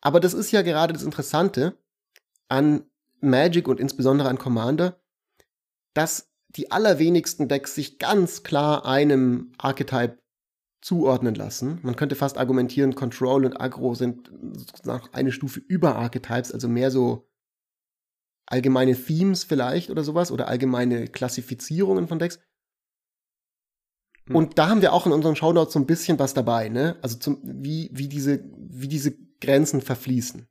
[0.00, 1.76] Aber das ist ja gerade das Interessante
[2.48, 2.84] an
[3.20, 5.00] Magic und insbesondere an Commander,
[5.92, 10.18] dass die allerwenigsten Decks sich ganz klar einem Archetype
[10.80, 11.80] zuordnen lassen.
[11.82, 14.30] Man könnte fast argumentieren, Control und Aggro sind
[15.12, 17.25] eine Stufe über Archetypes, also mehr so
[18.46, 22.38] allgemeine Themes vielleicht oder sowas oder allgemeine Klassifizierungen von Decks.
[24.26, 24.36] Hm.
[24.36, 26.96] Und da haben wir auch in unseren Shownotes so ein bisschen was dabei, ne?
[27.02, 30.46] Also zum, wie, wie, diese, wie diese Grenzen verfließen.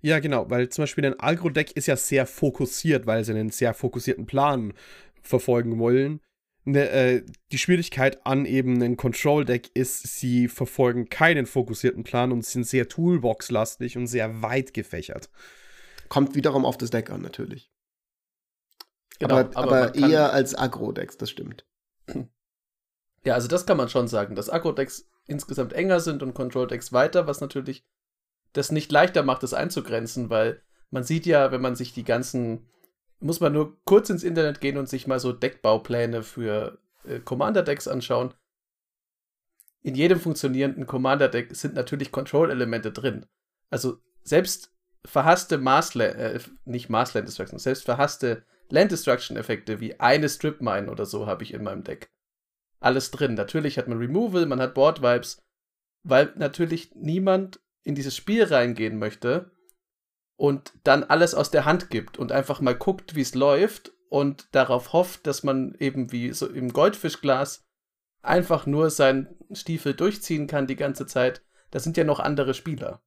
[0.00, 3.72] Ja, genau, weil zum Beispiel ein Agro-Deck ist ja sehr fokussiert, weil sie einen sehr
[3.72, 4.74] fokussierten Plan
[5.22, 6.20] verfolgen wollen.
[6.64, 12.44] Ne, äh, die Schwierigkeit an eben einem Control-Deck ist, sie verfolgen keinen fokussierten Plan und
[12.44, 15.28] sind sehr Toolbox-lastig und sehr weit gefächert.
[16.12, 17.72] Kommt wiederum auf das Deck an, natürlich.
[19.18, 21.64] Genau, aber, aber, aber eher als Agro-Decks, das stimmt.
[23.24, 27.28] Ja, also das kann man schon sagen, dass Agro-Decks insgesamt enger sind und Control-Decks weiter,
[27.28, 27.86] was natürlich
[28.52, 30.60] das nicht leichter macht, das einzugrenzen, weil
[30.90, 32.68] man sieht ja, wenn man sich die ganzen
[33.20, 37.88] muss man nur kurz ins Internet gehen und sich mal so Deckbaupläne für äh, Commander-Decks
[37.88, 38.34] anschauen.
[39.82, 43.26] In jedem funktionierenden Commander-Deck sind natürlich Control-Elemente drin.
[43.70, 44.71] Also selbst
[45.04, 50.90] verhasste Marsland, äh, nicht Marsland Destruction, selbst verhasste Land Destruction Effekte wie eine Strip Mine
[50.90, 52.10] oder so habe ich in meinem Deck.
[52.80, 53.34] Alles drin.
[53.34, 55.42] Natürlich hat man Removal, man hat Board Vibes,
[56.02, 59.50] weil natürlich niemand in dieses Spiel reingehen möchte
[60.36, 64.48] und dann alles aus der Hand gibt und einfach mal guckt, wie es läuft und
[64.52, 67.64] darauf hofft, dass man eben wie so im Goldfischglas
[68.22, 71.42] einfach nur seinen Stiefel durchziehen kann die ganze Zeit.
[71.70, 73.02] Da sind ja noch andere Spieler.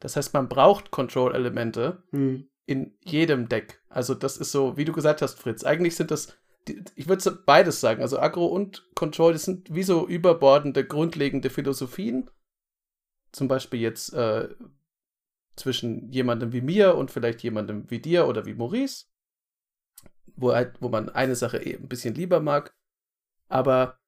[0.00, 2.48] Das heißt, man braucht Control-Elemente hm.
[2.66, 3.82] in jedem Deck.
[3.88, 5.62] Also das ist so, wie du gesagt hast, Fritz.
[5.62, 6.36] Eigentlich sind das,
[6.94, 8.02] ich würde beides sagen.
[8.02, 12.30] Also Agro und Control, das sind wie so überbordende, grundlegende Philosophien.
[13.32, 14.48] Zum Beispiel jetzt äh,
[15.54, 19.06] zwischen jemandem wie mir und vielleicht jemandem wie dir oder wie Maurice,
[20.34, 22.74] wo, halt, wo man eine Sache eh ein bisschen lieber mag.
[23.48, 23.99] Aber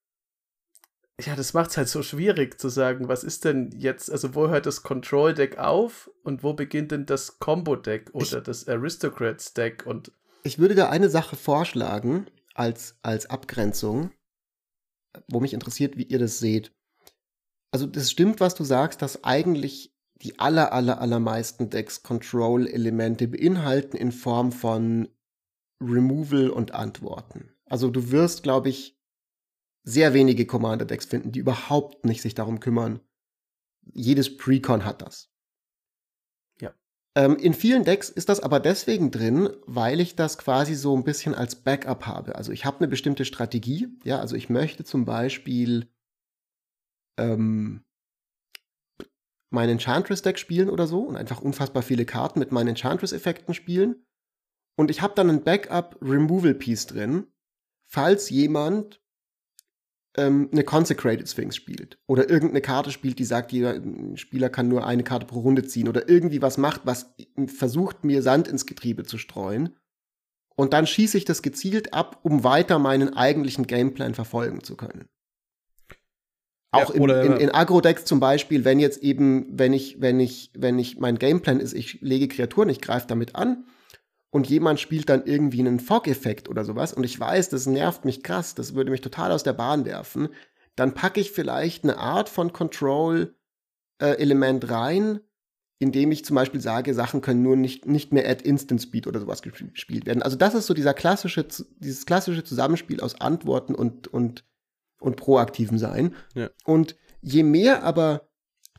[1.26, 4.48] ja, das macht es halt so schwierig zu sagen, was ist denn jetzt, also wo
[4.48, 10.12] hört das Control-Deck auf und wo beginnt denn das Combo-Deck oder ich, das Aristocrats-Deck und.
[10.44, 14.10] Ich würde da eine Sache vorschlagen als, als Abgrenzung,
[15.28, 16.72] wo mich interessiert, wie ihr das seht.
[17.70, 23.96] Also, das stimmt, was du sagst, dass eigentlich die aller, aller, allermeisten Decks Control-Elemente beinhalten
[23.96, 25.08] in Form von
[25.82, 27.50] Removal und Antworten.
[27.66, 28.98] Also du wirst, glaube ich,
[29.84, 33.00] sehr wenige Commander-Decks finden, die überhaupt nicht sich darum kümmern.
[33.92, 35.30] Jedes Precon hat das.
[36.60, 36.72] Ja.
[37.16, 41.04] Ähm, in vielen Decks ist das aber deswegen drin, weil ich das quasi so ein
[41.04, 42.36] bisschen als Backup habe.
[42.36, 43.88] Also ich habe eine bestimmte Strategie.
[44.04, 45.88] Ja, also ich möchte zum Beispiel
[47.18, 47.84] ähm,
[49.50, 54.06] mein Enchantress-Deck spielen oder so und einfach unfassbar viele Karten mit meinen Enchantress-Effekten spielen.
[54.76, 57.26] Und ich habe dann ein Backup-Removal-Piece drin,
[57.86, 59.01] falls jemand
[60.16, 63.80] ähm, eine Consecrated Sphinx spielt oder irgendeine Karte spielt, die sagt, jeder
[64.14, 67.14] Spieler kann nur eine Karte pro Runde ziehen oder irgendwie was macht, was
[67.46, 69.76] versucht, mir Sand ins Getriebe zu streuen.
[70.54, 75.08] Und dann schieße ich das gezielt ab, um weiter meinen eigentlichen Gameplan verfolgen zu können.
[76.72, 80.50] Auch ja, in, in, in Agro-Decks zum Beispiel, wenn jetzt eben, wenn ich, wenn ich,
[80.54, 83.64] wenn ich, mein Gameplan ist, ich lege Kreaturen, ich greife damit an
[84.32, 88.24] und jemand spielt dann irgendwie einen Fog-Effekt oder sowas und ich weiß, das nervt mich
[88.24, 90.30] krass, das würde mich total aus der Bahn werfen,
[90.74, 95.20] dann packe ich vielleicht eine Art von Control-Element äh, rein,
[95.78, 99.20] indem ich zum Beispiel sage, Sachen können nur nicht, nicht mehr at Instant Speed oder
[99.20, 100.22] sowas gespielt werden.
[100.22, 101.46] Also das ist so dieser klassische,
[101.78, 104.44] dieses klassische Zusammenspiel aus Antworten und, und
[105.02, 106.14] und proaktiven Sein.
[106.34, 106.50] Ja.
[106.64, 108.28] Und je mehr aber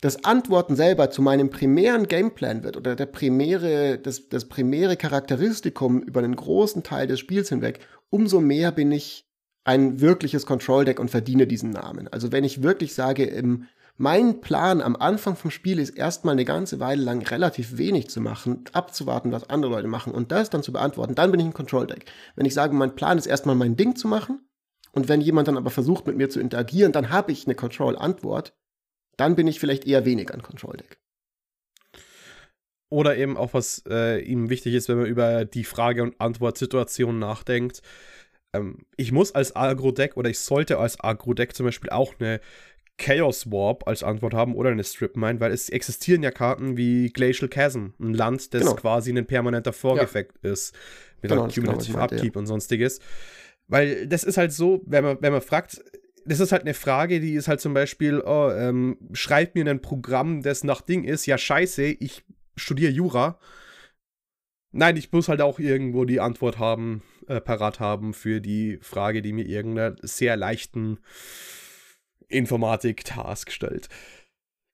[0.03, 6.01] das Antworten selber zu meinem primären Gameplan wird oder der primäre, das, das primäre Charakteristikum
[6.01, 7.79] über einen großen Teil des Spiels hinweg,
[8.09, 9.29] umso mehr bin ich
[9.63, 12.09] ein wirkliches Control-Deck und verdiene diesen Namen.
[12.09, 16.43] Also wenn ich wirklich sage, im, mein Plan am Anfang vom Spiel ist erstmal eine
[16.43, 20.63] ganze Weile lang relativ wenig zu machen, abzuwarten, was andere Leute machen und das dann
[20.63, 22.11] zu beantworten, dann bin ich ein Control-Deck.
[22.35, 24.45] Wenn ich sage, mein Plan ist erstmal mein Ding zu machen
[24.91, 28.53] und wenn jemand dann aber versucht, mit mir zu interagieren, dann habe ich eine Control-Antwort.
[29.17, 30.97] Dann bin ich vielleicht eher weniger ein Control-Deck.
[32.89, 37.17] Oder eben auch, was äh, ihm wichtig ist, wenn man über die Frage- und Antwortsituation
[37.17, 37.81] nachdenkt.
[38.55, 42.39] Ähm, ich muss als Agro-Deck oder ich sollte als Agro-Deck zum Beispiel auch eine
[42.97, 47.09] Chaos Warp als Antwort haben oder eine Strip Mine, weil es existieren ja Karten wie
[47.09, 48.75] Glacial Chasm, ein Land, das genau.
[48.75, 50.51] quasi ein permanenter Vorgeffekt ja.
[50.51, 50.75] ist,
[51.21, 52.39] mit genau, Cumulative genau, Upkeep ja.
[52.39, 52.99] und sonstiges.
[53.67, 55.81] Weil das ist halt so, wenn man, wenn man fragt,
[56.25, 59.81] das ist halt eine Frage, die ist halt zum Beispiel, oh, ähm, schreib mir ein
[59.81, 62.23] Programm, das nach Ding ist, ja scheiße, ich
[62.55, 63.39] studiere Jura.
[64.71, 69.21] Nein, ich muss halt auch irgendwo die Antwort haben, äh, parat haben für die Frage,
[69.21, 70.99] die mir irgendeiner sehr leichten
[72.27, 73.89] Informatik-Task stellt.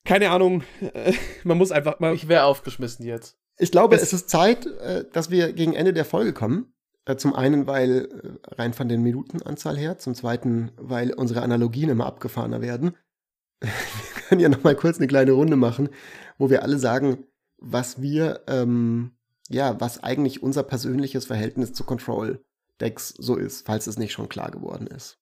[0.06, 2.14] Keine Ahnung, äh, man muss einfach mal.
[2.16, 3.38] Ich wäre aufgeschmissen jetzt.
[3.58, 6.74] Ich glaube, es, es ist Zeit, äh, dass wir gegen Ende der Folge kommen.
[7.10, 11.90] Äh, zum einen, weil äh, rein von den Minutenanzahl her, zum zweiten, weil unsere Analogien
[11.90, 12.96] immer abgefahrener werden.
[13.62, 15.90] wir können ja noch mal kurz eine kleine Runde machen,
[16.38, 17.26] wo wir alle sagen,
[17.58, 19.18] was wir, ähm,
[19.50, 24.52] ja, was eigentlich unser persönliches Verhältnis zu Control-Decks so ist, falls es nicht schon klar
[24.52, 25.18] geworden ist.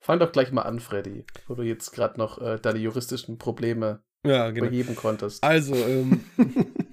[0.00, 4.04] Fang doch gleich mal an, Freddy, wo du jetzt gerade noch äh, deine juristischen Probleme
[4.24, 4.70] ja, genau.
[4.70, 5.42] beheben konntest.
[5.42, 6.24] Also, ähm,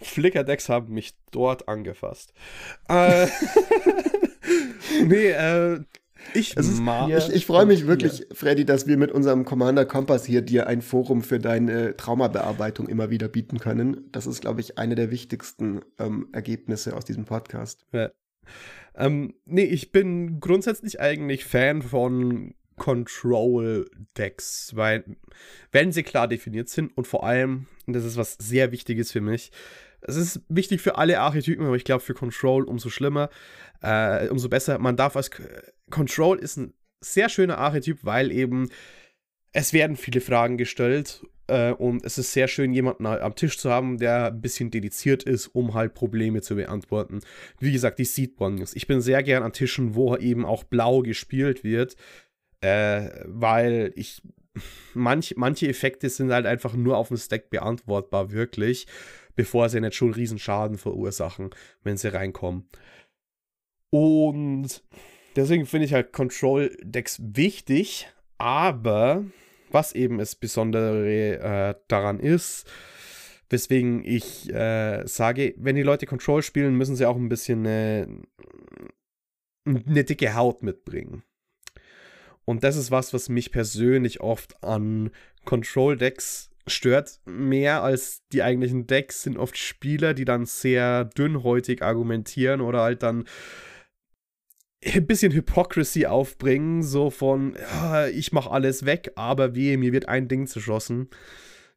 [0.00, 2.32] Flickr-Decks haben mich dort angefasst.
[2.88, 3.26] Äh,
[5.06, 5.80] nee, äh,
[6.32, 8.26] ich, ist, ich, ich freue mich wirklich, hier.
[8.32, 13.10] Freddy, dass wir mit unserem Commander Kompass hier dir ein Forum für deine Traumabearbeitung immer
[13.10, 14.08] wieder bieten können.
[14.10, 17.84] Das ist, glaube ich, eine der wichtigsten ähm, Ergebnisse aus diesem Podcast.
[17.92, 18.10] Ja.
[18.96, 25.04] Ähm, nee, ich bin grundsätzlich eigentlich Fan von Control-Decks, weil
[25.72, 29.52] wenn sie klar definiert sind und vor allem, das ist was sehr Wichtiges für mich,
[30.06, 33.30] es ist wichtig für alle Archetypen, aber ich glaube für Control umso schlimmer,
[33.82, 34.78] äh, umso besser.
[34.78, 35.30] Man darf als
[35.90, 38.68] Control ist ein sehr schöner Archetyp, weil eben
[39.52, 43.70] es werden viele Fragen gestellt äh, und es ist sehr schön, jemanden am Tisch zu
[43.70, 47.20] haben, der ein bisschen dediziert ist, um halt Probleme zu beantworten.
[47.58, 48.74] Wie gesagt, die Seedbondings.
[48.74, 51.96] Ich bin sehr gern an Tischen, wo eben auch blau gespielt wird,
[52.64, 54.22] äh, weil ich
[54.94, 58.86] manch, manche Effekte sind halt einfach nur auf dem Stack beantwortbar, wirklich,
[59.36, 61.50] bevor sie nicht schon riesen Schaden verursachen,
[61.82, 62.68] wenn sie reinkommen.
[63.90, 64.82] Und
[65.36, 68.08] deswegen finde ich halt Control-Decks wichtig,
[68.38, 69.24] aber
[69.70, 72.66] was eben das Besondere äh, daran ist,
[73.50, 78.22] weswegen ich äh, sage, wenn die Leute Control spielen, müssen sie auch ein bisschen eine,
[79.66, 81.24] eine dicke Haut mitbringen.
[82.44, 85.10] Und das ist was, was mich persönlich oft an
[85.44, 87.20] Control-Decks stört.
[87.24, 93.02] Mehr als die eigentlichen Decks sind oft Spieler, die dann sehr dünnhäutig argumentieren oder halt
[93.02, 93.24] dann
[94.84, 100.08] ein bisschen Hypocrisy aufbringen, so von, ja, ich mache alles weg, aber wehe, mir wird
[100.08, 101.08] ein Ding zerschossen.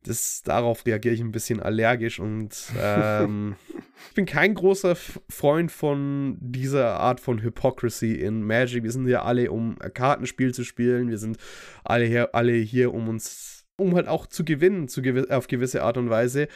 [0.08, 3.56] Das, darauf reagiere ich ein bisschen allergisch und ähm,
[4.10, 8.84] ich bin kein großer Freund von dieser Art von Hypocrisy in Magic.
[8.84, 11.10] Wir sind ja alle, um ein Kartenspiel zu spielen.
[11.10, 11.38] Wir sind
[11.84, 15.84] alle hier, alle hier um uns, um halt auch zu gewinnen, zu gew auf gewisse
[15.84, 16.48] Art und Weise.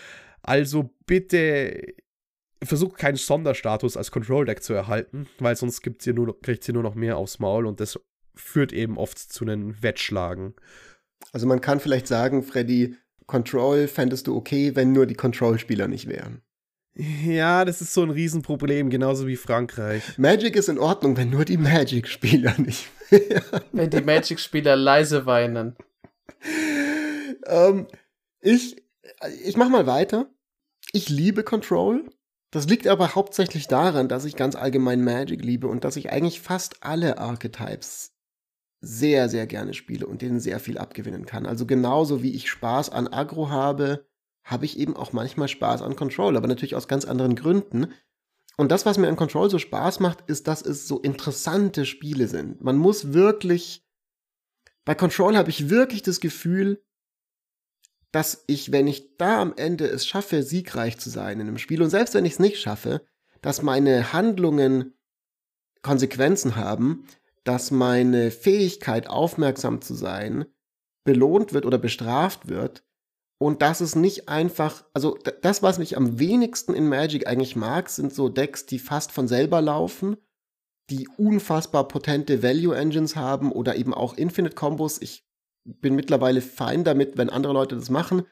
[0.42, 1.94] Also bitte
[2.64, 6.74] versucht keinen Sonderstatus als Control Deck zu erhalten, weil sonst gibt's ihr nur, kriegt sie
[6.74, 8.00] nur noch mehr aufs Maul und das
[8.36, 10.54] führt eben oft zu einem Wettschlagen.
[11.32, 12.96] Also man kann vielleicht sagen, Freddy,
[13.32, 16.42] Control fändest du okay, wenn nur die Control-Spieler nicht wären.
[16.96, 20.18] Ja, das ist so ein Riesenproblem, genauso wie Frankreich.
[20.18, 23.62] Magic ist in Ordnung, wenn nur die Magic-Spieler nicht wären.
[23.72, 25.78] Wenn die Magic-Spieler leise weinen.
[27.46, 27.88] ähm,
[28.42, 28.84] ich,
[29.46, 30.30] ich mach mal weiter.
[30.92, 32.04] Ich liebe Control.
[32.52, 36.42] Das liegt aber hauptsächlich daran, dass ich ganz allgemein Magic liebe und dass ich eigentlich
[36.42, 38.11] fast alle Archetypes
[38.82, 41.46] sehr, sehr gerne spiele und denen sehr viel abgewinnen kann.
[41.46, 44.08] Also genauso wie ich Spaß an Agro habe,
[44.44, 47.94] habe ich eben auch manchmal Spaß an Control, aber natürlich aus ganz anderen Gründen.
[48.58, 52.28] Und das, was mir an Control so Spaß macht, ist, dass es so interessante Spiele
[52.28, 52.62] sind.
[52.62, 53.86] Man muss wirklich,
[54.84, 56.84] bei Control habe ich wirklich das Gefühl,
[58.12, 61.82] dass ich, wenn ich da am Ende es schaffe, siegreich zu sein in einem Spiel,
[61.82, 63.06] und selbst wenn ich es nicht schaffe,
[63.42, 64.96] dass meine Handlungen
[65.82, 67.06] Konsequenzen haben,
[67.44, 70.46] dass meine Fähigkeit, aufmerksam zu sein,
[71.04, 72.84] belohnt wird oder bestraft wird.
[73.40, 77.90] Und dass es nicht einfach, also das, was mich am wenigsten in Magic eigentlich mag,
[77.90, 80.18] sind so Decks, die fast von selber laufen,
[80.92, 85.02] die unfassbar potente Value Engines haben oder eben auch Infinite Combos.
[85.02, 85.26] Ich
[85.64, 88.28] bin mittlerweile fein damit, wenn andere Leute das machen.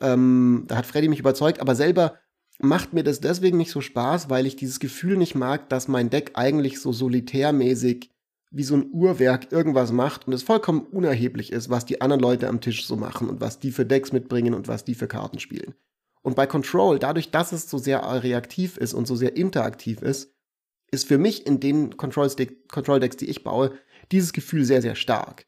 [0.00, 2.18] Ähm, da hat Freddy mich überzeugt, aber selber
[2.58, 6.08] macht mir das deswegen nicht so Spaß, weil ich dieses Gefühl nicht mag, dass mein
[6.08, 8.10] Deck eigentlich so solitärmäßig
[8.50, 12.48] wie so ein Uhrwerk irgendwas macht und es vollkommen unerheblich ist, was die anderen Leute
[12.48, 15.38] am Tisch so machen und was die für Decks mitbringen und was die für Karten
[15.38, 15.74] spielen.
[16.22, 20.34] Und bei Control, dadurch, dass es so sehr reaktiv ist und so sehr interaktiv ist,
[20.90, 23.72] ist für mich in den Control-Decks, die ich baue,
[24.10, 25.46] dieses Gefühl sehr, sehr stark.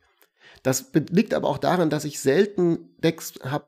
[0.63, 3.67] Das liegt aber auch daran, dass ich selten Decks habe.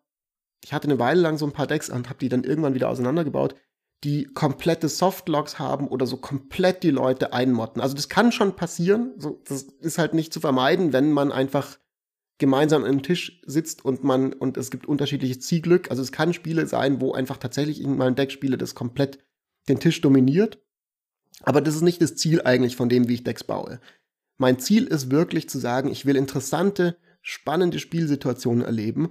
[0.65, 2.89] Ich hatte eine Weile lang so ein paar Decks und habe die dann irgendwann wieder
[2.89, 3.57] auseinandergebaut,
[4.05, 7.81] die komplette Softlocks haben oder so komplett die Leute einmotten.
[7.81, 9.15] Also das kann schon passieren.
[9.17, 11.79] So, das ist halt nicht zu vermeiden, wenn man einfach
[12.39, 15.91] gemeinsam an einem Tisch sitzt und man und es gibt unterschiedliches Zielglück.
[15.91, 19.19] Also es kann Spiele sein, wo einfach tatsächlich in meinem Deck spiele, das komplett
[19.69, 20.63] den Tisch dominiert.
[21.43, 23.81] Aber das ist nicht das Ziel eigentlich von dem, wie ich Decks baue.
[24.37, 29.11] Mein Ziel ist wirklich zu sagen, ich will interessante, spannende Spielsituationen erleben.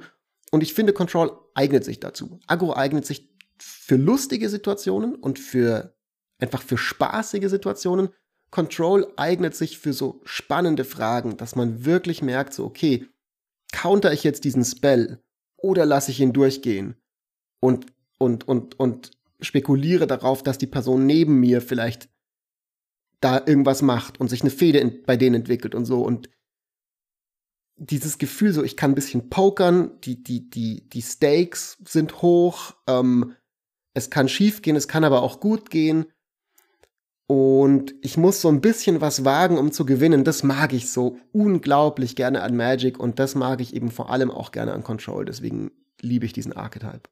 [0.52, 2.40] Und ich finde, Control eignet sich dazu.
[2.46, 3.33] Agro eignet sich
[3.64, 5.96] für lustige Situationen und für
[6.40, 8.10] einfach für spaßige Situationen.
[8.52, 13.08] Control eignet sich für so spannende Fragen, dass man wirklich merkt, so, okay,
[13.72, 15.24] counter ich jetzt diesen Spell
[15.58, 16.96] oder lasse ich ihn durchgehen
[17.60, 17.88] und,
[18.20, 19.12] und, und, und
[19.42, 22.10] spekuliere darauf, dass die Person neben mir vielleicht
[23.22, 26.30] da irgendwas macht und sich eine Fehde bei denen entwickelt und so und
[27.76, 32.76] dieses Gefühl, so ich kann ein bisschen pokern, die, die, die, die Stakes sind hoch,
[32.88, 33.36] ähm,
[33.94, 36.06] es kann schief gehen, es kann aber auch gut gehen.
[37.28, 40.24] Und ich muss so ein bisschen was wagen, um zu gewinnen.
[40.24, 44.30] Das mag ich so unglaublich gerne an Magic und das mag ich eben vor allem
[44.30, 45.26] auch gerne an Control.
[45.26, 45.72] Deswegen
[46.02, 47.10] liebe ich diesen Archetype.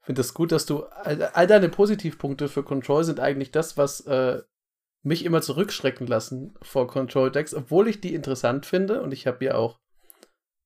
[0.00, 3.52] Ich finde es das gut, dass du all, all, deine Positivpunkte für Control sind eigentlich
[3.52, 4.42] das, was äh,
[5.04, 9.54] mich immer zurückschrecken lassen vor Control-Decks, obwohl ich die interessant finde und ich habe ja
[9.54, 9.78] auch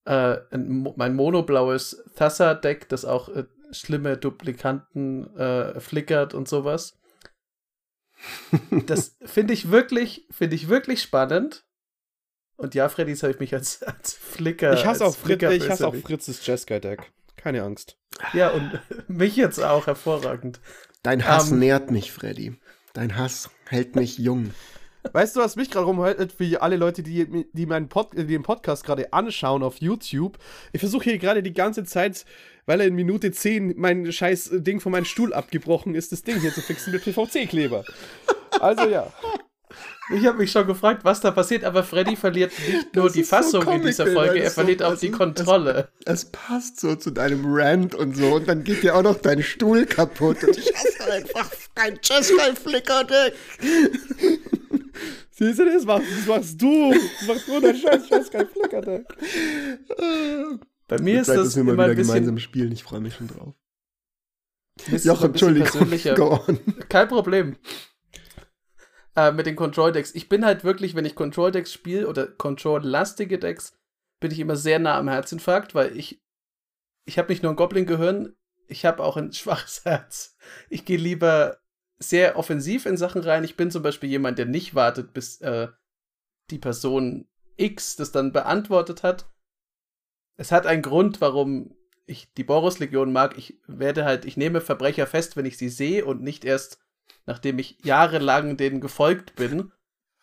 [0.06, 6.98] äh, ein, mein monoblaues Thassa-Deck, das auch äh, schlimme Duplikanten äh, flickert und sowas.
[8.86, 11.64] das finde ich wirklich, finde ich wirklich spannend.
[12.56, 14.72] Und ja, Freddy, habe ich mich als, als Flicker.
[14.74, 17.12] Ich hasse auch, Fritz, ich hasse auch Fritzes Jeskai-Deck.
[17.36, 17.98] Keine Angst.
[18.32, 20.60] Ja, und mich jetzt auch hervorragend.
[21.02, 22.58] Dein Hass um, ähm, nährt mich, Freddy.
[22.94, 24.54] Dein Hass hält mich jung.
[25.12, 28.42] Weißt du, was mich gerade rumhält, für alle Leute, die, die meinen Pod, die den
[28.42, 30.38] Podcast gerade anschauen auf YouTube?
[30.72, 32.24] Ich versuche hier gerade die ganze Zeit,
[32.66, 36.40] weil er in Minute 10 mein scheiß Ding von meinem Stuhl abgebrochen ist, das Ding
[36.40, 37.84] hier zu fixen mit PVC-Kleber.
[38.60, 39.12] Also ja.
[40.14, 43.64] Ich habe mich schon gefragt, was da passiert, aber Freddy verliert nicht nur die Fassung
[43.64, 45.88] so in dieser Folge, er verliert so, auch die Kontrolle.
[46.04, 49.20] Es, es, passt so zu deinem Rant und so und dann geht dir auch noch
[49.20, 53.34] dein Stuhl kaputt und ich hasse einfach dein Chessfly-Flicker-Deck.
[55.30, 56.92] Siehst du, das machst, das machst du.
[56.92, 59.06] Das machst du, dein scheiß Chessfly-Flicker-Deck.
[60.88, 63.54] Bei mir ist das immer wieder ein bisschen gemeinsam spielen, ich freue mich schon drauf.
[64.88, 66.58] Jochen, Entschuldigung.
[66.88, 67.56] Kein Problem
[69.16, 70.14] äh, mit den Control-Decks.
[70.14, 73.76] Ich bin halt wirklich, wenn ich Control-Decks spiele oder Control-lastige Decks,
[74.20, 76.22] bin ich immer sehr nah am Herzinfarkt, weil ich,
[77.06, 78.36] ich habe nicht nur ein Goblin-Gehirn,
[78.68, 80.36] ich habe auch ein schwaches Herz.
[80.68, 81.58] Ich gehe lieber
[81.98, 83.44] sehr offensiv in Sachen rein.
[83.44, 85.68] Ich bin zum Beispiel jemand, der nicht wartet, bis äh,
[86.50, 87.26] die Person
[87.56, 89.30] X das dann beantwortet hat.
[90.36, 91.74] Es hat einen Grund, warum
[92.04, 93.36] ich die Boros-Legion mag.
[93.38, 96.78] Ich werde halt, ich nehme Verbrecher fest, wenn ich sie sehe und nicht erst
[97.26, 99.72] nachdem ich jahrelang denen gefolgt bin,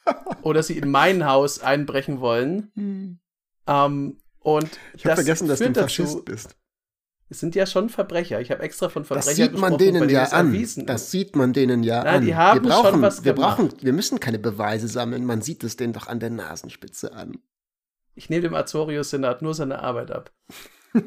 [0.41, 2.71] oder sie in mein Haus einbrechen wollen.
[2.75, 3.19] Hm.
[3.67, 6.55] Ähm, und ich habe vergessen, dass du ein Faschist dazu, bist.
[7.33, 8.39] Es sind ja schon Verbrecher.
[8.41, 10.55] Ich habe extra von Verbrechern Das sieht man denen ja an.
[10.85, 12.25] Das sieht man denen ja Nein, an.
[12.25, 13.57] Die haben wir brauchen, schon was wir gemacht.
[13.57, 15.25] brauchen, wir müssen keine Beweise sammeln.
[15.25, 17.39] Man sieht es denen doch an der Nasenspitze an.
[18.13, 20.31] Ich nehme dem Azorius-Senat nur seine Arbeit ab.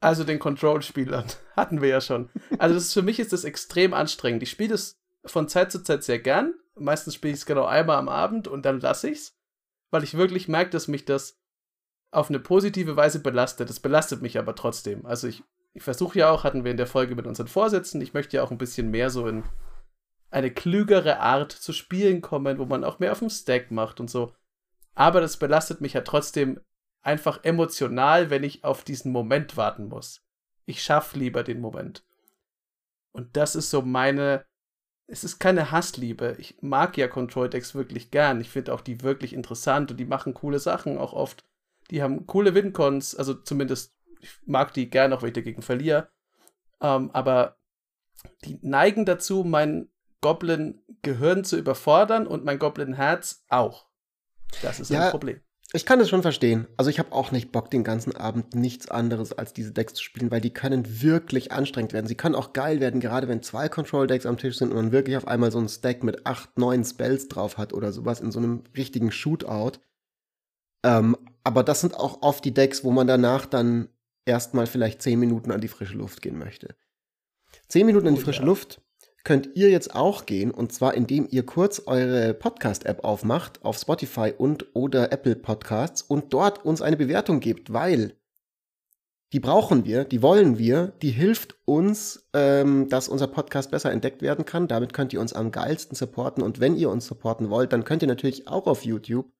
[0.00, 1.24] also den Control-Spielern.
[1.56, 2.28] Hatten wir ja schon.
[2.58, 4.42] Also das ist, für mich ist das extrem anstrengend.
[4.42, 6.52] Ich spiele das von Zeit zu Zeit sehr gern.
[6.74, 9.38] Meistens spiele ich es genau einmal am Abend und dann lasse ich es,
[9.90, 11.38] weil ich wirklich merke, dass mich das
[12.10, 13.70] auf eine positive Weise belastet.
[13.70, 15.04] Es belastet mich aber trotzdem.
[15.04, 15.42] Also ich,
[15.74, 18.42] ich versuche ja auch, hatten wir in der Folge mit unseren Vorsätzen, ich möchte ja
[18.42, 19.44] auch ein bisschen mehr so in
[20.30, 24.10] eine klügere Art zu spielen kommen, wo man auch mehr auf dem Stack macht und
[24.10, 24.34] so.
[24.94, 26.60] Aber das belastet mich ja trotzdem
[27.02, 30.24] einfach emotional, wenn ich auf diesen Moment warten muss.
[30.64, 32.04] Ich schaffe lieber den Moment.
[33.12, 34.44] Und das ist so meine
[35.06, 36.36] es ist keine Hassliebe.
[36.38, 38.40] Ich mag ja Control-Decks wirklich gern.
[38.40, 41.44] Ich finde auch die wirklich interessant und die machen coole Sachen auch oft.
[41.90, 43.93] Die haben coole Wincons, also zumindest,
[44.24, 46.08] ich mag die gern, auch wenn ich dagegen verliere.
[46.80, 47.56] Ähm, aber
[48.44, 49.88] die neigen dazu, mein
[50.22, 53.86] Goblin-Gehirn zu überfordern und mein Goblin-Herz auch.
[54.62, 55.40] Das ist ja, ein Problem.
[55.74, 56.66] Ich kann es schon verstehen.
[56.78, 60.02] Also ich habe auch nicht Bock, den ganzen Abend nichts anderes als diese Decks zu
[60.02, 62.06] spielen, weil die können wirklich anstrengend werden.
[62.06, 65.18] Sie können auch geil werden, gerade wenn zwei Control-Decks am Tisch sind und man wirklich
[65.18, 68.38] auf einmal so ein Stack mit acht, neun Spells drauf hat oder sowas in so
[68.38, 69.72] einem richtigen Shootout.
[70.82, 73.88] Ähm, aber das sind auch oft die Decks, wo man danach dann
[74.26, 76.74] erstmal vielleicht zehn Minuten an die frische Luft gehen möchte.
[77.68, 78.46] Zehn Minuten an die oh frische ja.
[78.46, 78.80] Luft
[79.24, 84.34] könnt ihr jetzt auch gehen und zwar indem ihr kurz eure Podcast-App aufmacht auf Spotify
[84.36, 88.16] und oder Apple Podcasts und dort uns eine Bewertung gebt, weil
[89.32, 94.22] die brauchen wir, die wollen wir, die hilft uns, ähm, dass unser Podcast besser entdeckt
[94.22, 94.68] werden kann.
[94.68, 98.02] Damit könnt ihr uns am geilsten supporten und wenn ihr uns supporten wollt, dann könnt
[98.02, 99.32] ihr natürlich auch auf YouTube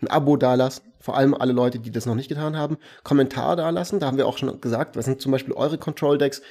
[0.00, 4.00] ein Abo dalassen, vor allem alle Leute, die das noch nicht getan haben, Kommentar dalassen,
[4.00, 6.42] da haben wir auch schon gesagt, was sind zum Beispiel eure Control Decks,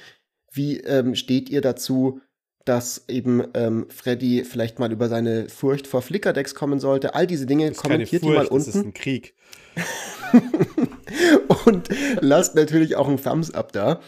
[0.50, 2.20] wie ähm, steht ihr dazu,
[2.64, 7.14] dass eben ähm, Freddy vielleicht mal über seine Furcht vor Flickerdecks kommen sollte.
[7.14, 8.66] All diese Dinge kommentiert Furcht, die mal unten.
[8.66, 9.34] Das ist ein Krieg.
[11.66, 11.88] und
[12.20, 14.00] lasst natürlich auch ein Thumbs up da.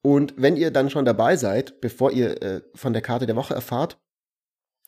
[0.00, 3.54] Und wenn ihr dann schon dabei seid, bevor ihr äh, von der Karte der Woche
[3.54, 3.98] erfahrt,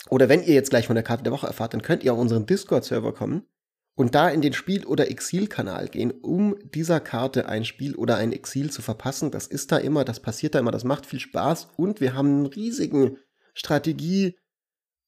[0.09, 2.19] oder wenn ihr jetzt gleich von der Karte der Woche erfahrt, dann könnt ihr auf
[2.19, 3.43] unseren Discord-Server kommen
[3.99, 8.33] und da in den Spiel- oder Exil-Kanal gehen, um dieser Karte ein Spiel oder ein
[8.33, 9.33] Exil zu verpassen.
[9.33, 12.29] Das ist da immer, das passiert da immer, das macht viel Spaß und wir haben
[12.29, 13.19] einen riesigen
[13.55, 14.37] Strategie-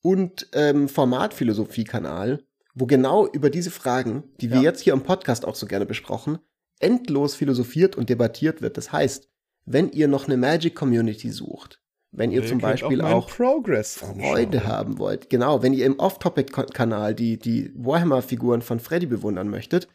[0.03, 2.43] und ähm, Formatphilosophie-Kanal,
[2.75, 4.55] wo genau über diese Fragen, die ja.
[4.55, 6.41] wir jetzt hier im Podcast auch so gerne besprochen,
[6.81, 8.77] endlos philosophiert und debattiert wird.
[8.77, 9.31] Das heißt,
[9.67, 11.80] wenn ihr noch eine Magic Community sucht,
[12.13, 17.15] wenn ihr, ihr zum Beispiel auch, auch Freude haben wollt, genau, wenn ihr im Off-Topic-Kanal
[17.15, 19.89] die, die Warhammer-Figuren von Freddy bewundern möchtet,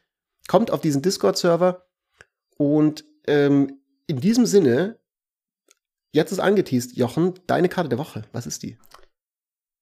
[0.47, 1.85] kommt auf diesen Discord-Server
[2.57, 4.99] und ähm, in diesem Sinne,
[6.13, 8.77] jetzt ist angeteased, Jochen, deine Karte der Woche, was ist die?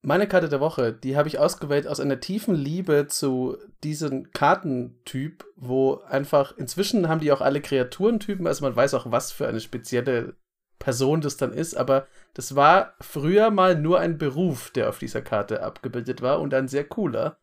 [0.06, 5.46] Meine Karte der Woche, die habe ich ausgewählt aus einer tiefen Liebe zu diesem Kartentyp,
[5.56, 9.62] wo einfach, inzwischen haben die auch alle Kreaturentypen, also man weiß auch, was für eine
[9.62, 10.36] spezielle
[10.84, 15.22] Person das dann ist, aber das war früher mal nur ein Beruf, der auf dieser
[15.22, 17.38] Karte abgebildet war und ein sehr cooler.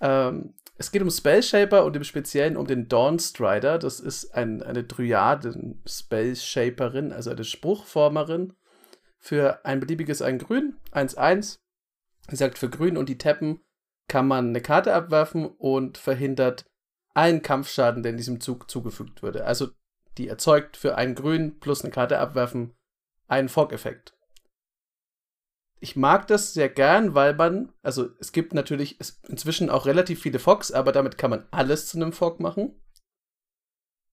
[0.00, 3.78] Ähm, es geht um Spellshaper und im Speziellen um den Dawnstrider.
[3.78, 8.54] Das ist ein, eine Dryaden-Spellshaperin, also eine Spruchformerin.
[9.18, 11.58] Für ein beliebiges ein Grün, 1-1.
[12.26, 13.60] Wie gesagt, für Grün und die Tappen
[14.08, 16.64] kann man eine Karte abwerfen und verhindert
[17.12, 19.44] allen Kampfschaden, der in diesem Zug zugefügt würde.
[19.44, 19.68] Also
[20.18, 22.74] die erzeugt für einen Grün plus eine Karte abwerfen
[23.26, 24.16] einen Fog-Effekt.
[25.80, 28.98] Ich mag das sehr gern, weil man, also es gibt natürlich
[29.28, 32.80] inzwischen auch relativ viele Fogs, aber damit kann man alles zu einem Fog machen.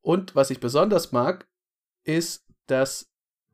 [0.02, 1.48] Und was ich besonders mag,
[2.04, 3.10] ist, dass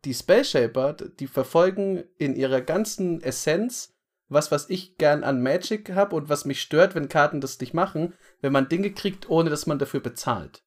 [0.05, 3.97] die Spellshaper, die verfolgen in ihrer ganzen Essenz
[4.29, 7.73] was, was ich gern an Magic habe und was mich stört, wenn Karten das nicht
[7.73, 10.63] machen, wenn man Dinge kriegt, ohne dass man dafür bezahlt.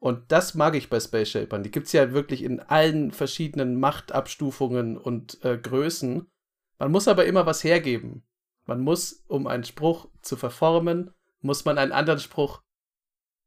[0.00, 1.62] Und das mag ich bei Space Shapern.
[1.62, 6.26] Die gibt es ja wirklich in allen verschiedenen Machtabstufungen und äh, Größen.
[6.78, 8.24] Man muss aber immer was hergeben.
[8.64, 11.10] Man muss, um einen Spruch zu verformen,
[11.42, 12.62] muss man einen anderen Spruch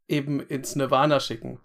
[0.07, 1.59] eben ins Nirvana schicken.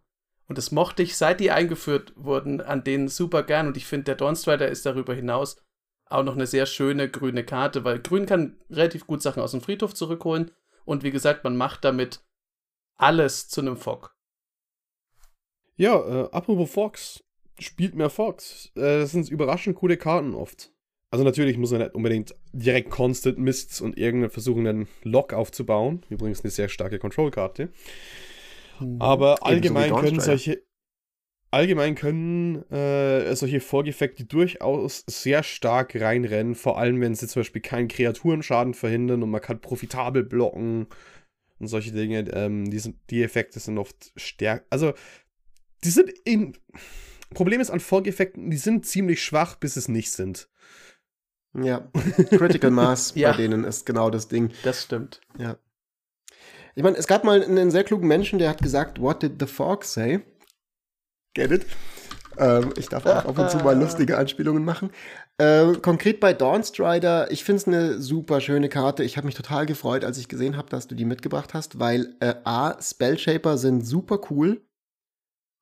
[0.46, 3.66] Und das mochte ich, seit die eingeführt wurden, an denen super gern.
[3.66, 5.62] Und ich finde, der Dawnstrider ist darüber hinaus
[6.06, 9.60] auch noch eine sehr schöne grüne Karte, weil Grün kann relativ gut Sachen aus dem
[9.60, 10.50] Friedhof zurückholen.
[10.86, 12.24] Und wie gesagt, man macht damit
[12.96, 14.16] alles zu einem Fog.
[15.78, 17.24] Ja, äh, apropos Fox,
[17.58, 18.70] spielt mehr Fox.
[18.74, 20.72] Äh, das sind überraschend coole Karten oft.
[21.10, 26.04] Also natürlich muss man nicht unbedingt direkt Constant Mists und irgendeine versuchen, einen Lock aufzubauen.
[26.10, 27.70] Übrigens eine sehr starke Control-Karte.
[28.80, 29.00] Mhm.
[29.00, 30.62] Aber allgemein so können solche
[31.50, 37.62] allgemein können äh, solche Vorgefekte durchaus sehr stark reinrennen, vor allem wenn sie zum Beispiel
[37.62, 40.88] keinen Kreaturenschaden verhindern und man kann profitabel blocken
[41.58, 42.28] und solche Dinge.
[42.34, 44.66] Ähm, die, sind, die Effekte sind oft stärker.
[44.68, 44.92] Also
[45.84, 46.56] die sind in.
[47.34, 50.48] Problem ist an Folgeeffekten, die sind ziemlich schwach, bis es nicht sind.
[51.54, 51.88] Ja,
[52.30, 53.30] Critical Mass ja.
[53.30, 54.50] bei denen ist genau das Ding.
[54.62, 55.20] Das stimmt.
[55.38, 55.56] Ja.
[56.74, 59.46] Ich meine, es gab mal einen sehr klugen Menschen, der hat gesagt, What did the
[59.46, 60.20] fog say?
[61.34, 61.66] Get it?
[62.38, 64.90] Ähm, ich darf auch ab und zu mal lustige Anspielungen machen.
[65.38, 69.02] Äh, konkret bei Dawnstrider, ich finde es eine super schöne Karte.
[69.02, 72.14] Ich habe mich total gefreut, als ich gesehen habe, dass du die mitgebracht hast, weil
[72.20, 74.62] äh, A, Spellshaper sind super cool.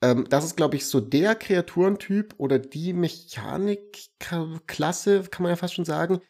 [0.03, 5.75] Ähm, das ist, glaube ich, so der Kreaturentyp oder die Mechanikklasse, kann man ja fast
[5.75, 6.21] schon sagen,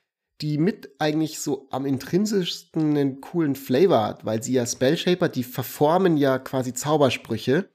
[0.40, 5.44] die mit eigentlich so am intrinsischsten einen coolen Flavor hat, weil sie ja Spellshaper, die
[5.44, 7.68] verformen ja quasi Zaubersprüche.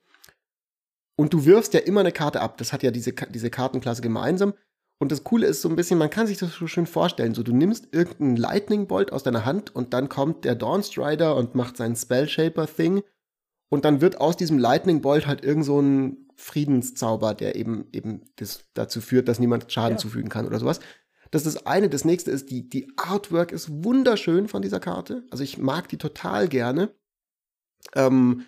[1.16, 2.58] Und du wirfst ja immer eine Karte ab.
[2.58, 4.54] Das hat ja diese, diese Kartenklasse gemeinsam.
[5.00, 7.34] Und das Coole ist so ein bisschen, man kann sich das so schön vorstellen.
[7.34, 11.56] So, du nimmst irgendeinen Lightning Bolt aus deiner Hand und dann kommt der Dawnstrider und
[11.56, 13.02] macht sein Spellshaper-Thing
[13.72, 18.24] und dann wird aus diesem Lightning Bolt halt irgend so ein Friedenszauber, der eben, eben
[18.36, 19.98] das dazu führt, dass niemand Schaden ja.
[19.98, 20.82] zufügen kann oder sowas.
[21.32, 21.88] Das ist das eine.
[21.88, 25.24] Das nächste ist, die, die Artwork ist wunderschön von dieser Karte.
[25.32, 26.94] Also ich mag die total gerne.
[27.96, 28.44] Ähm,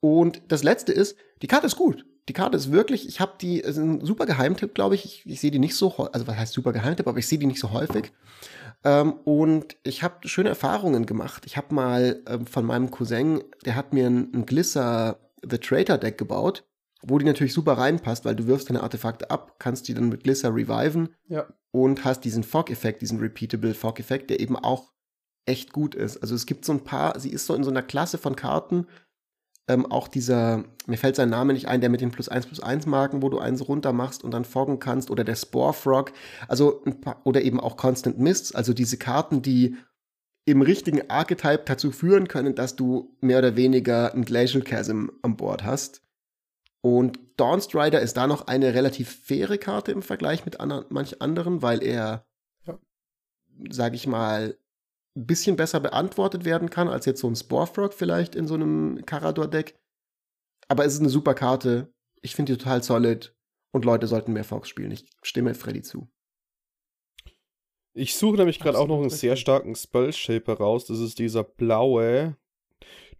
[0.00, 2.04] und das letzte ist, die Karte ist gut.
[2.28, 5.06] Die Karte ist wirklich, ich habe die, ist ein super Geheimtipp, glaube ich.
[5.06, 7.46] Ich, ich sehe die nicht so, also was heißt super Geheimtipp, aber ich sehe die
[7.46, 8.12] nicht so häufig.
[8.84, 11.44] Ähm, und ich habe schöne Erfahrungen gemacht.
[11.46, 15.98] Ich habe mal ähm, von meinem Cousin, der hat mir ein, ein Glisser The Traitor
[15.98, 16.64] Deck gebaut,
[17.02, 20.24] wo die natürlich super reinpasst, weil du wirfst deine Artefakte ab, kannst die dann mit
[20.24, 21.46] Glisser reviven ja.
[21.70, 24.92] und hast diesen Fog-Effekt, diesen Repeatable Fog-Effekt, der eben auch
[25.46, 26.18] echt gut ist.
[26.18, 28.86] Also es gibt so ein paar, sie ist so in so einer Klasse von Karten,
[29.66, 32.60] ähm, auch dieser, mir fällt sein Name nicht ein, der mit den plus 1 plus
[32.60, 36.12] 1 Marken, wo du eins runter machst und dann foggen kannst, oder der Spore Frog,
[36.48, 39.76] also paar, oder eben auch Constant Mists, also diese Karten, die
[40.46, 45.36] im richtigen Archetype dazu führen können, dass du mehr oder weniger ein Glacial Chasm an
[45.36, 46.02] Bord hast.
[46.82, 51.62] Und Dawnstrider ist da noch eine relativ faire Karte im Vergleich mit andern, manch anderen,
[51.62, 52.26] weil er,
[52.66, 52.78] ja.
[53.70, 54.58] sag ich mal,
[55.16, 59.04] ein bisschen besser beantwortet werden kann, als jetzt so ein Sporefrog vielleicht in so einem
[59.06, 59.78] Karador-Deck.
[60.68, 61.92] Aber es ist eine super Karte.
[62.20, 63.34] Ich finde die total solid.
[63.72, 64.92] Und Leute sollten mehr Fox spielen.
[64.92, 66.08] Ich stimme Freddy zu.
[67.92, 70.86] Ich suche nämlich gerade auch noch einen sehr starken Spell-Shaper raus.
[70.86, 72.36] Das ist dieser blaue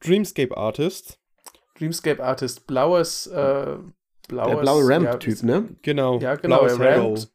[0.01, 1.21] Dreamscape Artist.
[1.79, 3.77] Dreamscape Artist, blaues, äh,
[4.29, 4.51] blaues.
[4.51, 5.77] Der blaue Ramp-Typ, ja, ne?
[5.83, 6.19] Genau.
[6.19, 6.67] Ja, genau.
[6.67, 7.31] Er rampt.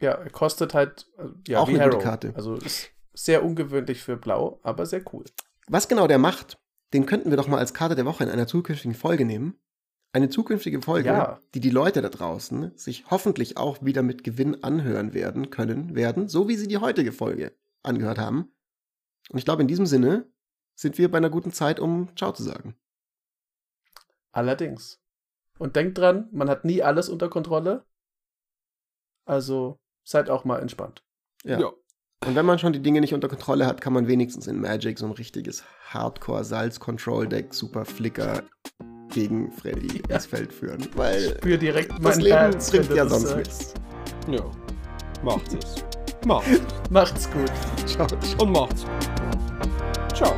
[0.00, 1.92] Ja, er kostet halt, äh, ja, auch eine Harrow.
[1.92, 2.32] gute Karte.
[2.34, 5.24] Also ist sehr ungewöhnlich für blau, aber sehr cool.
[5.68, 6.58] Was genau der macht,
[6.92, 9.58] den könnten wir doch mal als Karte der Woche in einer zukünftigen Folge nehmen.
[10.12, 11.38] Eine zukünftige Folge, ja.
[11.54, 16.26] die die Leute da draußen sich hoffentlich auch wieder mit Gewinn anhören werden können, werden,
[16.26, 18.52] so wie sie die heutige Folge angehört haben.
[19.30, 20.28] Und ich glaube, in diesem Sinne
[20.74, 22.76] sind wir bei einer guten Zeit, um Ciao zu sagen.
[24.32, 25.00] Allerdings.
[25.58, 27.86] Und denkt dran, man hat nie alles unter Kontrolle.
[29.26, 31.04] Also seid auch mal entspannt.
[31.44, 31.60] Ja.
[31.60, 31.72] ja.
[32.26, 34.98] Und wenn man schon die Dinge nicht unter Kontrolle hat, kann man wenigstens in Magic
[34.98, 38.42] so ein richtiges Hardcore-Salz-Control-Deck, Super Flicker
[39.10, 40.16] gegen Freddy ja.
[40.16, 40.86] ins Feld führen.
[40.96, 43.74] Weil Spür direkt das Leben Herz, bringt ja sonst nichts.
[44.30, 44.44] Ja,
[45.24, 45.76] macht es.
[46.26, 46.90] Macht.
[46.90, 47.50] Macht's gut.
[47.86, 48.06] Ciao.
[48.38, 50.14] Und macht's gut.
[50.14, 50.34] Ciao.